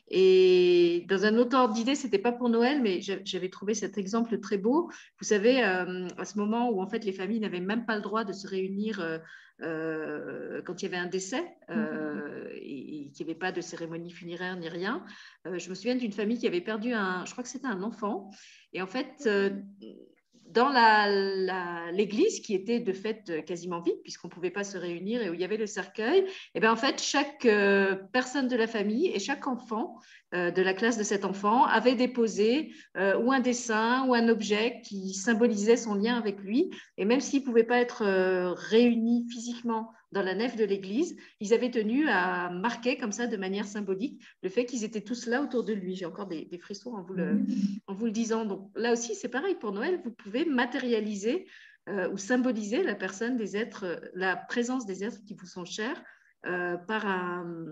Et 0.08 1.06
dans 1.08 1.24
un 1.24 1.36
autre 1.36 1.56
ordre 1.56 1.74
d'idée, 1.74 1.94
c'était 1.94 2.18
pas 2.18 2.32
pour 2.32 2.48
Noël, 2.48 2.82
mais 2.82 3.00
j'avais 3.00 3.48
trouvé 3.50 3.74
cet 3.74 3.98
exemple 3.98 4.40
très 4.40 4.58
beau. 4.58 4.90
Vous 5.20 5.24
savez, 5.24 5.62
euh, 5.64 6.08
à 6.18 6.24
ce 6.24 6.38
moment 6.38 6.70
où 6.70 6.82
en 6.82 6.88
fait 6.88 7.04
les 7.04 7.12
familles 7.12 7.40
n'avaient 7.40 7.60
même 7.60 7.86
pas 7.86 7.94
le 7.94 8.02
droit 8.02 8.24
de 8.24 8.32
se 8.32 8.48
réunir 8.48 9.20
quand 9.58 10.82
il 10.82 10.82
y 10.82 10.86
avait 10.86 10.96
un 10.96 11.06
décès 11.06 11.42
mm-hmm. 11.70 12.50
et, 12.56 13.10
qu'il 13.14 13.24
n'y 13.24 13.30
avait 13.30 13.38
pas 13.38 13.52
de 13.52 13.60
cérémonie 13.62 14.10
funéraire 14.10 14.54
ni 14.56 14.68
rien. 14.68 15.02
je 15.46 15.70
me 15.70 15.74
souviens 15.74 15.94
d'une 15.94 16.12
famille 16.12 16.38
qui 16.38 16.46
avait 16.46 16.60
perdu 16.60 16.92
un, 16.92 17.24
je 17.24 17.32
crois 17.32 17.42
que 17.42 17.48
c'était 17.48 17.66
un 17.66 17.82
enfant, 17.82 18.30
et 18.74 18.82
en 18.82 18.86
fait 18.86 19.26
dans 20.52 20.70
l'église 21.92 22.40
qui 22.40 22.54
était 22.54 22.80
de 22.80 22.92
fait 22.92 23.44
quasiment 23.44 23.80
vide 23.80 24.00
puisqu'on 24.02 24.28
ne 24.28 24.32
pouvait 24.32 24.50
pas 24.50 24.64
se 24.64 24.78
réunir 24.78 25.22
et 25.22 25.30
où 25.30 25.34
il 25.34 25.40
y 25.40 25.44
avait 25.44 25.56
le 25.56 25.66
cercueil, 25.66 26.20
et 26.20 26.26
eh 26.54 26.60
bien 26.60 26.72
en 26.72 26.76
fait 26.76 27.00
chaque 27.00 27.44
euh, 27.44 27.94
personne 28.12 28.48
de 28.48 28.56
la 28.56 28.66
famille 28.66 29.08
et 29.08 29.18
chaque 29.18 29.46
enfant 29.46 29.96
euh, 30.34 30.50
de 30.50 30.62
la 30.62 30.74
classe 30.74 30.98
de 30.98 31.02
cet 31.02 31.24
enfant 31.24 31.64
avait 31.64 31.94
déposé 31.94 32.72
euh, 32.96 33.18
ou 33.18 33.32
un 33.32 33.40
dessin 33.40 34.06
ou 34.06 34.14
un 34.14 34.28
objet 34.28 34.80
qui 34.82 35.14
symbolisait 35.14 35.76
son 35.76 35.94
lien 35.94 36.16
avec 36.16 36.40
lui. 36.40 36.70
Et 36.98 37.04
même 37.04 37.20
s'ils 37.20 37.40
ne 37.40 37.44
pouvaient 37.44 37.64
pas 37.64 37.78
être 37.78 38.04
réunis 38.70 39.26
physiquement 39.30 39.92
dans 40.16 40.22
la 40.22 40.34
nef 40.34 40.56
de 40.56 40.64
l'église, 40.64 41.14
ils 41.40 41.52
avaient 41.52 41.70
tenu 41.70 42.08
à 42.08 42.48
marquer 42.48 42.96
comme 42.96 43.12
ça 43.12 43.26
de 43.26 43.36
manière 43.36 43.66
symbolique 43.66 44.22
le 44.42 44.48
fait 44.48 44.64
qu'ils 44.64 44.82
étaient 44.82 45.02
tous 45.02 45.26
là 45.26 45.42
autour 45.42 45.62
de 45.62 45.74
lui. 45.74 45.94
J'ai 45.94 46.06
encore 46.06 46.26
des, 46.26 46.48
frissons 46.58 46.94
en 46.94 47.02
vous, 47.02 47.12
le, 47.12 47.42
en 47.86 47.92
vous 47.92 48.06
le 48.06 48.12
disant. 48.12 48.46
Donc 48.46 48.70
là 48.74 48.92
aussi, 48.94 49.14
c'est 49.14 49.28
pareil 49.28 49.56
pour 49.56 49.72
Noël, 49.72 50.00
vous 50.02 50.10
pouvez 50.10 50.46
matérialiser 50.46 51.46
euh, 51.90 52.08
ou 52.08 52.16
symboliser 52.16 52.82
la 52.82 52.94
personne 52.94 53.36
des 53.36 53.58
êtres, 53.58 54.00
la 54.14 54.36
présence 54.36 54.86
des 54.86 55.04
êtres 55.04 55.22
qui 55.26 55.34
vous 55.34 55.44
sont 55.44 55.66
chers 55.66 56.02
euh, 56.46 56.78
par, 56.78 57.06
un, 57.06 57.66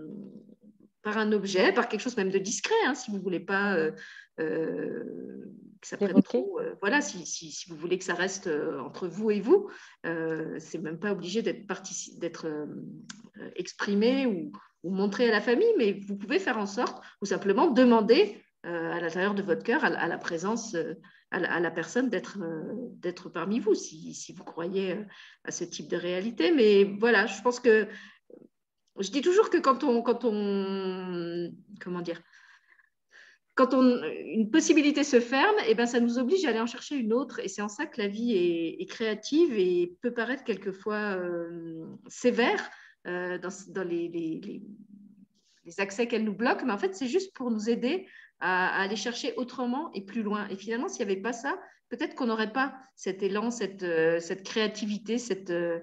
par 1.01 1.17
un 1.17 1.31
objet, 1.31 1.73
par 1.73 1.87
quelque 1.87 2.01
chose 2.01 2.15
même 2.15 2.29
de 2.29 2.37
discret, 2.37 2.75
hein, 2.85 2.93
si 2.93 3.09
vous 3.09 3.17
ne 3.17 3.23
voulez 3.23 3.39
pas 3.39 3.73
euh, 3.73 3.91
que 4.37 5.87
ça 5.87 5.97
prenne 5.97 6.21
trop. 6.21 6.59
voilà, 6.81 7.01
si, 7.01 7.25
si, 7.25 7.51
si, 7.51 7.69
vous 7.69 7.75
voulez 7.75 7.97
que 7.97 8.03
ça 8.03 8.13
reste 8.13 8.49
entre 8.83 9.07
vous 9.07 9.31
et 9.31 9.39
vous, 9.39 9.69
c'est 10.03 10.81
même 10.81 10.99
pas 10.99 11.11
obligé 11.11 11.41
d'être 11.41 12.45
exprimé 13.55 14.25
ou, 14.25 14.51
ou 14.83 14.91
montré 14.91 15.27
à 15.29 15.31
la 15.31 15.41
famille, 15.41 15.73
mais 15.77 15.93
vous 15.93 16.17
pouvez 16.17 16.39
faire 16.39 16.57
en 16.57 16.65
sorte, 16.65 17.03
ou 17.21 17.25
simplement 17.25 17.69
demander 17.69 18.41
à 18.63 18.99
l'intérieur 18.99 19.35
de 19.35 19.43
votre 19.43 19.63
cœur 19.63 19.83
à, 19.83 20.07
la 20.07 20.17
présence 20.17 20.75
à 21.31 21.59
la, 21.59 21.71
personne 21.71 22.09
euh, 22.13 22.61
d'être 22.99 23.29
parmi 23.29 23.59
vous, 23.59 23.73
si, 23.73 24.13
si, 24.13 24.33
vous 24.33 24.43
croyez 24.43 24.93
euh, 24.93 25.03
à 25.43 25.51
ce 25.51 25.63
type 25.63 25.89
de 25.89 25.97
réalité. 25.97 26.51
Mais 26.51 26.83
voilà, 26.83 27.25
je 27.25 27.41
pense 27.41 27.59
que 27.59 27.87
je 28.99 29.11
dis 29.11 29.21
toujours 29.21 29.49
que 29.49 29.57
quand 29.57 29.83
on, 29.83 30.01
quand 30.01 30.23
on 30.23 31.51
comment 31.81 32.01
dire, 32.01 32.21
quand 33.55 33.73
une 33.73 34.49
possibilité 34.51 35.03
se 35.03 35.19
ferme, 35.19 35.55
eh 35.67 35.75
ben, 35.75 35.85
ça 35.85 35.99
nous 35.99 36.19
oblige 36.19 36.45
à 36.45 36.49
aller 36.49 36.59
en 36.59 36.65
chercher 36.65 36.95
une 36.95 37.13
autre. 37.13 37.39
Et 37.39 37.47
c'est 37.47 37.61
en 37.61 37.69
ça 37.69 37.85
que 37.85 38.01
la 38.01 38.07
vie 38.07 38.33
est, 38.33 38.85
créative 38.89 39.57
et 39.57 39.95
peut 40.01 40.13
paraître 40.13 40.43
quelquefois 40.43 41.15
euh, 41.17 41.85
sévère 42.07 42.69
dans, 43.05 43.49
dans 43.69 43.87
les, 43.87 44.61
accès 45.77 46.07
qu'elle 46.07 46.25
nous 46.25 46.35
bloque. 46.35 46.63
Mais 46.65 46.73
en 46.73 46.77
fait, 46.77 46.95
c'est 46.95 47.07
juste 47.07 47.33
pour 47.33 47.49
nous 47.49 47.69
aider 47.69 48.07
à, 48.39 48.81
aller 48.81 48.95
chercher 48.95 49.33
autrement 49.37 49.91
et 49.93 50.01
plus 50.01 50.23
loin. 50.23 50.47
Et 50.49 50.55
finalement, 50.55 50.87
s'il 50.87 51.05
n'y 51.05 51.11
avait 51.11 51.21
pas 51.21 51.33
ça, 51.33 51.57
peut-être 51.89 52.15
qu'on 52.15 52.27
n'aurait 52.27 52.51
pas 52.51 52.75
cet 52.95 53.23
élan, 53.23 53.51
cette, 53.51 53.83
euh, 53.83 54.19
créativité, 54.43 55.17
euh, 55.49 55.79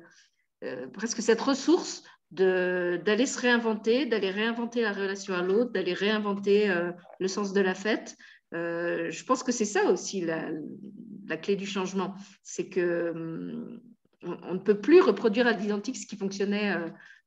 euh, 0.65 0.87
presque 0.89 1.23
cette 1.23 1.41
ressource 1.41 2.05
d'aller 2.33 3.27
se 3.27 3.39
réinventer, 3.39 4.07
d'aller 4.07 4.31
réinventer 4.31 4.81
la 4.83 4.93
relation 4.93 5.35
à 5.35 5.43
l'autre, 5.43 5.73
d'aller 5.73 5.93
réinventer 5.93 6.75
le 7.21 7.29
sens 7.29 7.53
de 7.53 7.61
la 7.61 7.75
fête. 7.75 8.17
je 8.53 9.25
pense 9.25 9.43
que 9.43 9.53
c'est 9.53 9.67
ça 9.67 9.91
aussi 9.91 10.23
la, 10.23 10.49
la, 11.29 11.37
clé 11.37 11.57
du 11.57 11.67
changement. 11.67 12.15
C'est 12.43 12.69
que 12.69 13.11
hum, 13.11 13.81
on, 14.23 14.55
ne 14.55 14.59
peut 14.59 14.81
plus 14.81 15.01
reproduire 15.03 15.47
à 15.47 15.53
l'identique 15.53 15.99
ce 15.99 16.07
qui 16.07 16.17
fonctionnait 16.17 16.75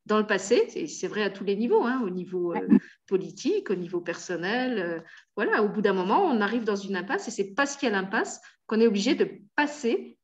dans 0.06 0.20
le 0.20 0.28
passé, 0.28 0.68
c'est 0.88 1.08
vrai 1.08 1.24
à 1.24 1.30
tous 1.30 1.44
les 1.44 1.56
niveaux, 1.56 1.84
hein, 1.84 2.02
au 2.04 2.10
niveau 2.10 2.54
euh, 2.54 2.68
politique, 3.08 3.72
au 3.72 3.76
niveau 3.76 4.02
personnel. 4.02 4.80
Euh, 4.80 5.00
voilà, 5.36 5.64
au 5.64 5.70
bout 5.70 5.82
d'un 5.82 5.94
moment, 5.94 6.24
on 6.26 6.42
arrive 6.42 6.64
dans 6.64 6.76
une 6.76 6.96
impasse 6.96 7.28
et 7.28 7.32
c'est 7.32 7.56
parce 7.56 7.76
qu'il 7.76 7.90
y 7.90 7.92
a 7.92 7.96
l'impasse 7.96 8.40
qu'on 8.68 8.80
est 8.80 8.88
obligé 8.88 9.16
de 9.16 9.28
passer 9.56 10.18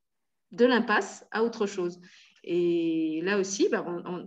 de 0.51 0.65
l'impasse 0.65 1.25
à 1.31 1.43
autre 1.43 1.65
chose. 1.65 1.99
Et 2.43 3.21
là 3.23 3.37
aussi, 3.37 3.69
bah, 3.69 3.85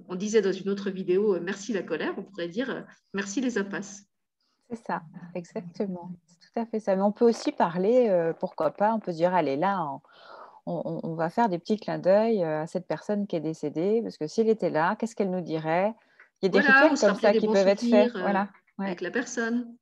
on, 0.09 0.15
disait 0.15 0.41
dans 0.41 0.53
une 0.53 0.69
autre 0.69 0.91
vidéo, 0.91 1.35
euh, 1.35 1.41
merci 1.43 1.73
la 1.73 1.83
colère, 1.83 2.15
on 2.17 2.23
pourrait 2.23 2.49
dire 2.49 2.87
merci 3.13 3.41
les 3.41 3.59
impasses. 3.59 4.05
C'est 4.71 4.77
ça, 4.77 5.03
exactement. 5.35 6.13
C'est 6.27 6.39
tout 6.39 6.61
à 6.61 6.67
fait 6.67 6.81
ça. 6.81 6.95
Mais 6.97 7.03
on 7.03 7.13
peut 7.13 7.25
aussi 7.25 7.53
parler, 7.53 8.33
pourquoi 8.39 8.71
pas, 8.71 8.95
on 8.95 9.01
peut 9.01 9.13
se 9.13 9.17
dire, 9.17 9.35
allez, 9.35 9.57
là, 9.57 10.01
on, 10.67 11.15
va 11.15 11.31
faire 11.31 11.49
des 11.49 11.59
petits 11.59 11.77
clins 11.77 11.99
d'œil 11.99 12.43
euh, 12.43 12.63
à 12.63 12.67
cette 12.67 12.87
personne 12.87 13.27
qui 13.27 13.37
est 13.37 13.41
décédée, 13.41 14.01
parce 14.03 14.17
que 14.17 14.27
s'il 14.27 14.49
était 14.49 14.71
là, 14.71 14.97
qu'est-ce 14.97 15.15
qu'elle 15.15 15.31
nous 15.31 15.43
dirait? 15.43 15.95
Il 16.41 16.47
y 16.47 16.49
a 16.49 16.49
des 16.51 16.67
rituels 16.67 16.99
comme 16.99 17.17
ça 17.17 17.33
qui 17.33 17.47
peuvent 17.47 17.69
être 17.69 17.85
faits. 17.85 18.15
Euh, 18.15 18.21
voilà. 18.21 18.49
Avec 18.79 19.01
la 19.01 19.11
personne. 19.11 19.77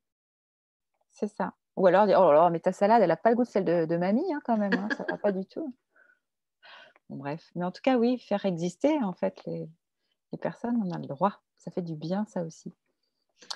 C'est 1.13 1.29
ça. 1.29 1.53
Ou 1.77 1.87
alors, 1.87 2.05
oh 2.05 2.33
là 2.33 2.51
mais 2.51 2.61
ta 2.61 2.73
salade, 2.73 3.01
elle 3.01 3.09
n'a 3.09 3.17
pas 3.17 3.31
le 3.31 3.37
goût 3.37 3.45
de 3.45 3.49
celle 3.49 3.65
de, 3.65 3.97
mamie, 3.97 4.31
hein, 4.33 4.41
quand 4.45 4.57
même. 4.57 4.75
Hein, 4.75 4.89
ça 4.97 5.05
va 5.09 5.17
pas 5.17 5.33
du 5.33 5.47
tout. 5.47 5.75
Bref. 7.17 7.51
Mais 7.55 7.65
en 7.65 7.71
tout 7.71 7.83
cas, 7.83 7.97
oui, 7.97 8.19
faire 8.19 8.45
exister, 8.45 9.03
en 9.03 9.13
fait, 9.13 9.43
les, 9.47 9.69
les 10.33 10.39
personnes, 10.39 10.81
on 10.85 10.91
a 10.91 10.99
le 10.99 11.07
droit. 11.07 11.43
Ça 11.59 11.71
fait 11.71 11.83
du 11.83 11.95
bien, 11.95 12.25
ça 12.27 12.43
aussi. 12.43 12.73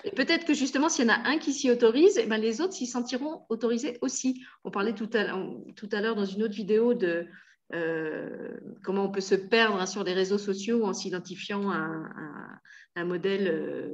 Et 0.05 0.11
peut-être 0.11 0.45
que 0.45 0.55
justement, 0.55 0.89
s'il 0.89 1.07
y 1.07 1.11
en 1.11 1.15
a 1.15 1.29
un 1.29 1.39
qui 1.39 1.53
s'y 1.53 1.71
autorise, 1.71 2.19
eh 2.19 2.27
ben, 2.27 2.39
les 2.39 2.61
autres 2.61 2.73
s'y 2.73 2.87
sentiront 2.87 3.43
autorisés 3.49 3.99
aussi. 4.01 4.45
On 4.65 4.71
parlait 4.71 4.95
tout 4.95 5.11
à, 5.13 5.25
l'heure 5.25 6.15
dans 6.15 6.25
une 6.25 6.43
autre 6.43 6.55
vidéo 6.55 6.95
de 6.95 7.27
euh, 7.75 8.51
comment 8.85 9.05
on 9.05 9.11
peut 9.11 9.21
se 9.21 9.35
perdre 9.35 9.81
hein, 9.81 9.87
sur 9.87 10.05
les 10.05 10.13
réseaux 10.13 10.39
sociaux 10.39 10.85
en 10.85 10.93
s'identifiant 10.93 11.71
à, 11.71 11.89
un 12.99 13.05
modèle 13.05 13.49
euh, 13.49 13.89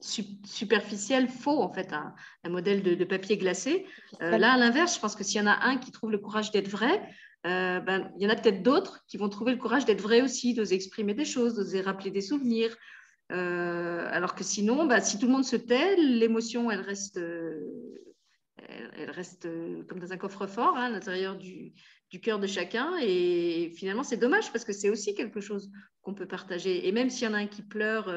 superficiel, 0.00 1.28
faux 1.28 1.62
en 1.62 1.72
fait, 1.72 1.92
un, 1.92 2.14
modèle 2.48 2.82
de, 2.82 3.04
papier 3.04 3.36
glacé. 3.36 3.86
Euh, 4.22 4.38
là, 4.38 4.52
à 4.52 4.56
l'inverse, 4.56 4.94
je 4.94 5.00
pense 5.00 5.16
que 5.16 5.24
s'il 5.24 5.40
y 5.40 5.44
en 5.44 5.48
a 5.48 5.64
un 5.64 5.78
qui 5.78 5.90
trouve 5.90 6.12
le 6.12 6.18
courage 6.18 6.50
d'être 6.52 6.68
vrai, 6.68 7.02
ben, 7.44 8.12
il 8.16 8.22
y 8.22 8.26
en 8.26 8.30
a 8.30 8.36
peut-être 8.36 8.62
d'autres 8.62 9.04
qui 9.06 9.16
vont 9.16 9.28
trouver 9.28 9.52
le 9.52 9.58
courage 9.58 9.84
d'être 9.84 10.02
vrai 10.02 10.22
aussi, 10.22 10.54
d'oser 10.54 10.74
exprimer 10.74 11.14
des 11.14 11.24
choses, 11.24 11.54
d'oser 11.54 11.80
rappeler 11.80 12.10
des 12.10 12.20
souvenirs, 12.20 12.76
euh, 13.32 14.08
alors 14.10 14.34
que 14.34 14.42
sinon, 14.42 14.86
bah, 14.86 15.00
si 15.00 15.18
tout 15.18 15.26
le 15.26 15.32
monde 15.32 15.44
se 15.44 15.56
tait, 15.56 15.96
l'émotion, 15.96 16.70
elle 16.70 16.80
reste, 16.80 17.16
euh, 17.18 17.60
elle, 18.96 19.10
reste 19.10 19.46
euh, 19.46 19.84
comme 19.84 20.00
dans 20.00 20.12
un 20.12 20.16
coffre-fort 20.16 20.76
hein, 20.76 20.84
à 20.84 20.90
l'intérieur 20.90 21.36
du, 21.36 21.72
cœur 22.18 22.38
de 22.40 22.46
chacun. 22.46 22.96
Et 23.00 23.72
finalement, 23.76 24.02
c'est 24.02 24.16
dommage 24.16 24.50
parce 24.52 24.64
que 24.64 24.72
c'est 24.72 24.90
aussi 24.90 25.14
quelque 25.14 25.40
chose 25.40 25.70
qu'on 26.02 26.14
peut 26.14 26.26
partager. 26.26 26.88
Et 26.88 26.92
même 26.92 27.10
s'il 27.10 27.28
y 27.28 27.30
en 27.30 27.34
a 27.34 27.38
un 27.38 27.46
qui 27.46 27.62
pleure, 27.62 28.12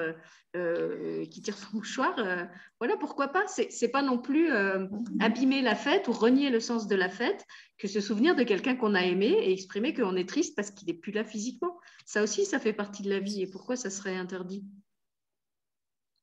qui 0.53 1.41
tire 1.41 1.58
son 1.58 1.67
mouchoir, 1.77 2.15
voilà, 2.79 2.97
pourquoi 2.97 3.27
pas? 3.27 3.43
C'est 3.47 3.89
pas 3.89 4.01
non 4.01 4.17
plus 4.17 4.49
abîmer 5.19 5.62
la 5.62 5.75
fête 5.75 6.08
ou 6.08 6.12
renier 6.13 6.49
le 6.49 6.60
sens 6.60 6.88
de 6.88 6.95
la 6.95 7.10
fête 7.10 7.45
que 7.77 7.88
se 7.88 7.99
souvenir 7.99 8.36
de 8.36 8.43
quelqu'un 8.43 8.75
qu'on 8.75 8.95
a 8.95 9.01
aimé 9.01 9.27
et 9.27 9.51
exprimer 9.51 9.93
qu'on 9.93 10.15
est 10.15 10.27
triste 10.27 10.56
parce 10.56 10.71
qu'il 10.71 10.88
n'est 10.88 10.99
plus 10.99 11.12
là 11.12 11.23
physiquement. 11.23 11.77
Ça 12.06 12.23
aussi, 12.23 12.45
ça 12.45 12.60
fait 12.60 12.73
partie 12.73 13.03
de 13.03 13.10
la 13.10 13.19
vie. 13.19 13.41
Et 13.41 13.47
pourquoi 13.47 13.75
ça 13.75 13.89
serait 13.89 14.15
interdit? 14.15 14.63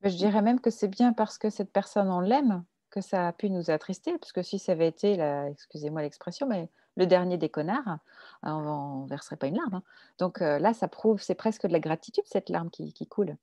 Je 0.02 0.16
dirais 0.16 0.40
même 0.40 0.61
que 0.61 0.70
c'est 0.70 0.88
bien 0.88 1.12
parce 1.12 1.37
que 1.37 1.50
cette 1.50 1.72
personne, 1.72 2.09
on 2.09 2.20
l'aime, 2.20 2.64
que 2.90 3.00
ça 3.00 3.28
a 3.28 3.33
pu 3.33 3.50
nous 3.50 3.70
attrister, 3.70 4.16
parce 4.18 4.33
que 4.33 4.42
si 4.42 4.59
ça 4.59 4.72
avait 4.72 4.88
été, 4.88 5.20
excusez-moi 5.50 6.02
l'expression, 6.02 6.46
mais 6.46 6.68
le 7.01 7.07
dernier 7.07 7.39
des 7.39 7.49
connards, 7.49 7.99
on 8.43 9.03
ne 9.03 9.09
verserait 9.09 9.37
pas 9.37 9.47
une 9.47 9.57
larme. 9.57 9.75
Hein. 9.75 9.83
Donc 10.19 10.43
euh, 10.43 10.59
là, 10.59 10.75
ça 10.75 10.87
prouve, 10.87 11.21
c'est 11.21 11.35
presque 11.35 11.67
de 11.67 11.73
la 11.73 11.81
gratitude, 11.81 12.25
cette 12.27 12.51
larme 12.51 12.71
qui, 12.71 13.07
coule. 13.09 13.37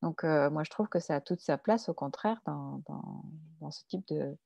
Donc 0.00 0.24
euh, 0.24 0.50
moi, 0.50 0.64
je 0.64 0.70
trouve 0.70 0.88
que 0.88 0.98
ça 0.98 1.16
a 1.16 1.20
toute 1.20 1.40
sa 1.40 1.58
place, 1.58 1.88
au 1.88 1.94
contraire, 1.94 2.40
dans, 2.46 2.82
ce 3.70 3.84
type 3.86 4.06
de, 4.08 4.36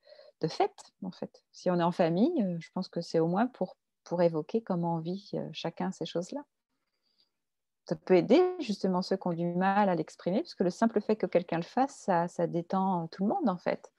fête, 0.49 0.93
en 1.03 1.11
fait. 1.11 1.45
Si 1.53 1.71
on 1.71 1.79
est 1.79 1.83
en 1.83 1.93
famille, 1.93 2.43
euh, 2.43 2.57
je 2.61 2.71
pense 2.73 2.89
que 2.89 3.01
c'est 3.01 3.21
au 3.21 3.29
moins 3.29 3.47
pour, 3.47 3.77
pour 4.05 4.21
évoquer 4.21 4.61
comment 4.63 4.97
on 4.97 4.99
vit 4.99 5.33
chacun 5.53 5.93
ces 5.93 6.07
choses-là 6.07 6.43
ça 7.89 7.95
peut 7.95 8.17
aider 8.17 8.43
justement 8.59 9.01
ceux 9.01 9.17
qui 9.17 9.29
ont 9.29 9.33
du 9.33 9.55
mal 9.55 9.89
à 9.89 9.95
l'exprimer, 9.95 10.41
parce 10.41 10.57
que 10.57 10.65
le 10.65 10.71
simple 10.71 11.01
fait 11.01 11.15
que 11.15 11.27
quelqu'un 11.27 11.59
le 11.59 11.63
fasse, 11.63 12.11
ça, 12.27 12.47
détend 12.49 13.07
tout 13.09 13.23
le 13.23 13.33
monde 13.33 13.49
en 13.49 13.59
fait. 13.59 13.93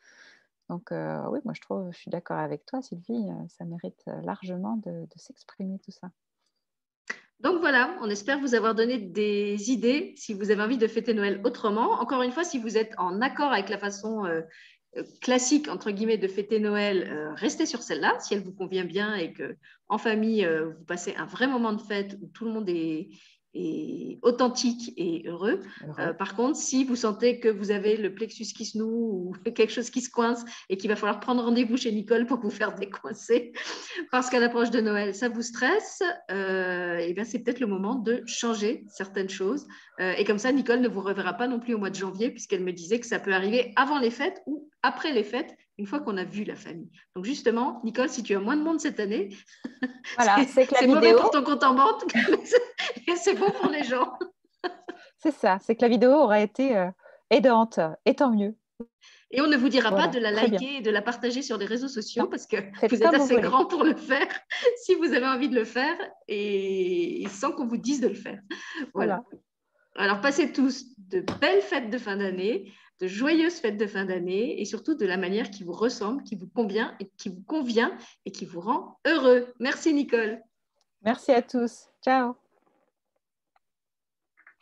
Donc 0.69 0.91
euh, 0.91 1.21
oui, 1.29 1.39
moi 1.45 1.53
je 1.55 1.61
trouve, 1.61 1.91
je 1.91 1.97
suis 1.97 2.11
d'accord 2.11 2.37
avec 2.37 2.65
toi 2.65 2.81
Sylvie, 2.81 3.29
euh, 3.29 3.47
ça 3.47 3.63
mérite 3.65 4.03
euh, 4.07 4.21
largement 4.23 4.77
de, 4.85 5.05
s'exprimer 5.15 5.79
tout 5.79 5.91
ça. 5.91 6.09
Donc 7.39 7.59
voilà, 7.59 7.95
on 8.01 8.09
espère 8.09 8.39
vous 8.39 8.55
avoir 8.55 8.75
donné 8.75 8.97
des 8.97 9.71
idées 9.71 10.13
si 10.17 10.33
vous 10.33 10.51
avez 10.51 10.61
envie 10.61 10.77
de 10.77 10.87
fêter 10.87 11.13
Noël 11.13 11.39
autrement. 11.45 11.91
Encore 11.93 12.23
une 12.23 12.31
fois, 12.31 12.43
si 12.43 12.57
vous 12.57 12.77
êtes 12.77 12.93
en 12.97 13.21
accord 13.21 13.51
avec 13.51 13.69
la 13.69 13.77
façon 13.77 14.23
classique 15.21 15.67
entre 15.67 15.91
guillemets 15.91 16.17
de 16.17 16.27
fêter 16.27 16.59
Noël, 16.59 17.31
restez 17.35 17.67
sur 17.67 17.83
celle-là 17.83 18.19
si 18.19 18.33
elle 18.33 18.41
vous 18.41 18.53
convient 18.53 18.85
bien 18.85 19.13
et 19.13 19.33
que 19.33 19.55
en 19.87 19.99
famille 19.99 20.47
vous 20.47 20.83
passez 20.85 21.13
un 21.15 21.25
vrai 21.25 21.45
moment 21.45 21.73
de 21.73 21.81
fête 21.81 22.17
où 22.23 22.27
tout 22.33 22.45
le 22.45 22.51
monde 22.51 22.69
est, 22.69 23.09
authentique 24.21 24.93
et 24.97 25.23
heureux. 25.25 25.61
Euh, 25.99 26.13
par 26.13 26.35
contre, 26.35 26.57
si 26.57 26.83
vous 26.83 26.95
sentez 26.95 27.39
que 27.39 27.47
vous 27.47 27.71
avez 27.71 27.97
le 27.97 28.13
plexus 28.13 28.45
qui 28.55 28.65
se 28.65 28.77
noue 28.77 28.85
ou 28.85 29.33
quelque 29.51 29.71
chose 29.71 29.89
qui 29.89 30.01
se 30.01 30.09
coince 30.09 30.43
et 30.69 30.77
qu'il 30.77 30.89
va 30.89 30.95
falloir 30.95 31.19
prendre 31.19 31.43
rendez-vous 31.43 31.77
chez 31.77 31.91
Nicole 31.91 32.25
pour 32.25 32.39
vous 32.39 32.49
faire 32.49 32.75
décoincer 32.79 33.53
parce 34.11 34.29
qu'à 34.29 34.39
l'approche 34.39 34.71
de 34.71 34.81
Noël, 34.81 35.15
ça 35.15 35.29
vous 35.29 35.41
stresse, 35.41 36.01
euh, 36.31 36.97
et 36.97 37.13
bien 37.13 37.23
c'est 37.23 37.39
peut-être 37.39 37.59
le 37.59 37.67
moment 37.67 37.95
de 37.95 38.23
changer 38.25 38.85
certaines 38.89 39.29
choses. 39.29 39.67
Euh, 39.99 40.13
et 40.17 40.23
comme 40.25 40.39
ça, 40.39 40.51
Nicole 40.51 40.81
ne 40.81 40.89
vous 40.89 41.01
reverra 41.01 41.33
pas 41.33 41.47
non 41.47 41.59
plus 41.59 41.73
au 41.73 41.77
mois 41.77 41.89
de 41.89 41.95
janvier 41.95 42.29
puisqu'elle 42.29 42.63
me 42.63 42.73
disait 42.73 42.99
que 42.99 43.07
ça 43.07 43.19
peut 43.19 43.33
arriver 43.33 43.73
avant 43.75 43.99
les 43.99 44.11
fêtes 44.11 44.41
ou 44.45 44.69
après 44.83 45.11
les 45.11 45.23
fêtes 45.23 45.55
une 45.77 45.85
fois 45.85 45.99
qu'on 45.99 46.17
a 46.17 46.23
vu 46.23 46.43
la 46.43 46.55
famille. 46.55 46.89
Donc 47.15 47.25
justement, 47.25 47.81
Nicole, 47.83 48.09
si 48.09 48.23
tu 48.23 48.35
as 48.35 48.39
moins 48.39 48.57
de 48.57 48.63
monde 48.63 48.79
cette 48.79 48.99
année, 48.99 49.29
voilà, 50.15 50.37
c'est 50.47 50.87
mauvais 50.87 51.13
pour 51.13 51.29
ton 51.29 51.43
compte 51.43 51.63
en 51.63 51.75
banque, 51.75 52.11
c'est 53.21 53.35
bon 53.35 53.51
pour 53.51 53.69
les 53.69 53.83
gens. 53.83 54.17
c'est 55.17 55.33
ça, 55.33 55.57
c'est 55.61 55.75
que 55.75 55.81
la 55.81 55.89
vidéo 55.89 56.11
aurait 56.11 56.43
été 56.43 56.77
euh, 56.77 56.89
aidante, 57.29 57.79
et 58.05 58.15
tant 58.15 58.31
mieux. 58.31 58.55
Et 59.31 59.41
on 59.41 59.47
ne 59.47 59.57
vous 59.57 59.67
dira 59.67 59.89
pas 59.89 60.07
de 60.07 60.19
la 60.19 60.31
liker 60.31 60.77
et 60.77 60.81
de 60.81 60.91
la 60.91 61.01
partager 61.01 61.41
sur 61.41 61.57
les 61.57 61.65
réseaux 61.65 61.89
sociaux 61.89 62.27
parce 62.27 62.45
que 62.45 62.57
vous 62.87 62.95
êtes 62.95 63.13
assez 63.13 63.35
grand 63.41 63.65
pour 63.65 63.83
le 63.83 63.95
faire 63.95 64.27
si 64.83 64.95
vous 64.95 65.13
avez 65.13 65.25
envie 65.25 65.49
de 65.49 65.55
le 65.55 65.65
faire 65.65 65.97
et 66.27 67.25
sans 67.29 67.51
qu'on 67.51 67.65
vous 67.65 67.77
dise 67.77 67.99
de 67.99 68.07
le 68.07 68.13
faire. 68.13 68.39
voilà. 68.93 69.23
Alors, 69.95 70.21
passez 70.21 70.53
tous 70.53 70.85
de 71.09 71.23
belles 71.41 71.61
fêtes 71.61 71.89
de 71.89 71.97
fin 71.97 72.17
d'année, 72.17 72.71
de 73.01 73.07
joyeuses 73.07 73.55
fêtes 73.55 73.77
de 73.77 73.87
fin 73.87 74.05
d'année 74.05 74.61
et 74.61 74.65
surtout 74.65 74.93
de 74.93 75.05
la 75.05 75.17
manière 75.17 75.49
qui 75.49 75.63
vous 75.63 75.73
ressemble, 75.73 76.23
qui 76.23 76.35
vous 76.35 76.47
convient 76.47 76.95
et 76.99 77.09
qui 77.17 77.29
vous 77.29 77.41
convient 77.41 77.97
et 78.25 78.31
qui 78.31 78.45
vous 78.45 78.61
rend 78.61 78.99
heureux. 79.05 79.53
Merci 79.59 79.93
Nicole. 79.93 80.39
Merci 81.01 81.31
à 81.31 81.41
tous. 81.41 81.87
Ciao. 82.03 82.46